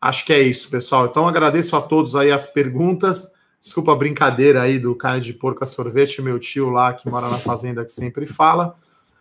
acho 0.00 0.24
que 0.24 0.32
é 0.32 0.40
isso, 0.40 0.70
pessoal. 0.70 1.06
Então 1.06 1.26
agradeço 1.26 1.76
a 1.76 1.82
todos 1.82 2.16
aí 2.16 2.30
as 2.30 2.46
perguntas. 2.46 3.34
Desculpa 3.60 3.92
a 3.92 3.96
brincadeira 3.96 4.62
aí 4.62 4.78
do 4.78 4.94
cara 4.94 5.20
de 5.20 5.34
porco 5.34 5.62
a 5.62 5.66
sorvete, 5.66 6.22
meu 6.22 6.38
tio 6.38 6.70
lá 6.70 6.94
que 6.94 7.08
mora 7.08 7.28
na 7.28 7.36
fazenda 7.36 7.84
que 7.84 7.92
sempre 7.92 8.26
fala. 8.26 8.76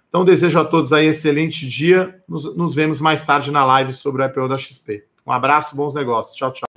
Então, 0.10 0.26
desejo 0.26 0.60
a 0.60 0.66
todos 0.66 0.92
aí 0.92 1.06
excelente 1.06 1.68
dia. 1.68 2.20
Nos, 2.28 2.56
nos 2.56 2.74
vemos 2.74 3.00
mais 3.00 3.24
tarde 3.26 3.52
na 3.52 3.64
live 3.64 3.94
sobre 3.94 4.24
o 4.24 4.26
IPO 4.26 4.48
da 4.48 4.58
XP. 4.58 5.06
Um 5.26 5.32
abraço, 5.32 5.76
bons 5.76 5.94
negócios. 5.94 6.36
Tchau, 6.36 6.52
tchau. 6.52 6.68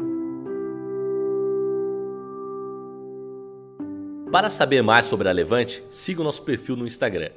Para 4.31 4.51
saber 4.51 4.83
mais 4.83 5.07
sobre 5.07 5.29
a 5.29 5.33
Levante, 5.33 5.83
siga 5.89 6.21
o 6.21 6.25
nosso 6.25 6.43
perfil 6.43 6.77
no 6.77 6.87
Instagram, 6.87 7.31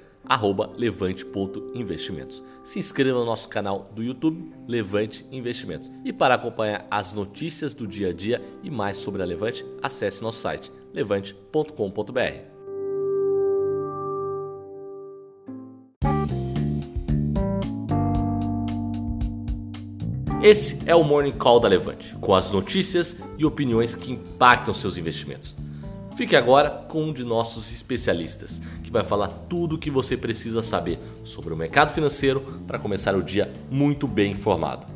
levante.investimentos. 0.77 2.43
Se 2.63 2.79
inscreva 2.79 3.19
no 3.19 3.25
nosso 3.25 3.47
canal 3.49 3.91
do 3.93 4.03
YouTube, 4.03 4.51
Levante 4.67 5.25
Investimentos. 5.31 5.91
E 6.03 6.11
para 6.11 6.35
acompanhar 6.35 6.85
as 6.89 7.13
notícias 7.13 7.73
do 7.73 7.87
dia 7.87 8.09
a 8.09 8.13
dia 8.13 8.41
e 8.63 8.69
mais 8.69 8.97
sobre 8.97 9.21
a 9.21 9.25
Levante, 9.25 9.65
acesse 9.81 10.21
nosso 10.21 10.39
site 10.39 10.71
levante.com.br. 10.93 12.55
Esse 20.41 20.87
é 20.87 20.93
o 20.93 21.03
Morning 21.03 21.31
Call 21.31 21.59
da 21.59 21.67
Levante, 21.67 22.15
com 22.21 22.35
as 22.35 22.51
notícias 22.51 23.17
e 23.35 23.43
opiniões 23.43 23.95
que 23.95 24.11
impactam 24.11 24.75
seus 24.75 24.95
investimentos. 24.95 25.55
Fique 26.15 26.35
agora 26.35 26.69
com 26.87 27.03
um 27.03 27.13
de 27.13 27.25
nossos 27.25 27.73
especialistas, 27.73 28.61
que 28.81 28.89
vai 28.89 29.03
falar 29.03 29.27
tudo 29.49 29.75
o 29.75 29.77
que 29.77 29.91
você 29.91 30.15
precisa 30.15 30.63
saber 30.63 30.97
sobre 31.25 31.53
o 31.53 31.57
mercado 31.57 31.91
financeiro 31.91 32.39
para 32.65 32.79
começar 32.79 33.15
o 33.15 33.21
dia 33.21 33.51
muito 33.69 34.07
bem 34.07 34.31
informado. 34.31 34.94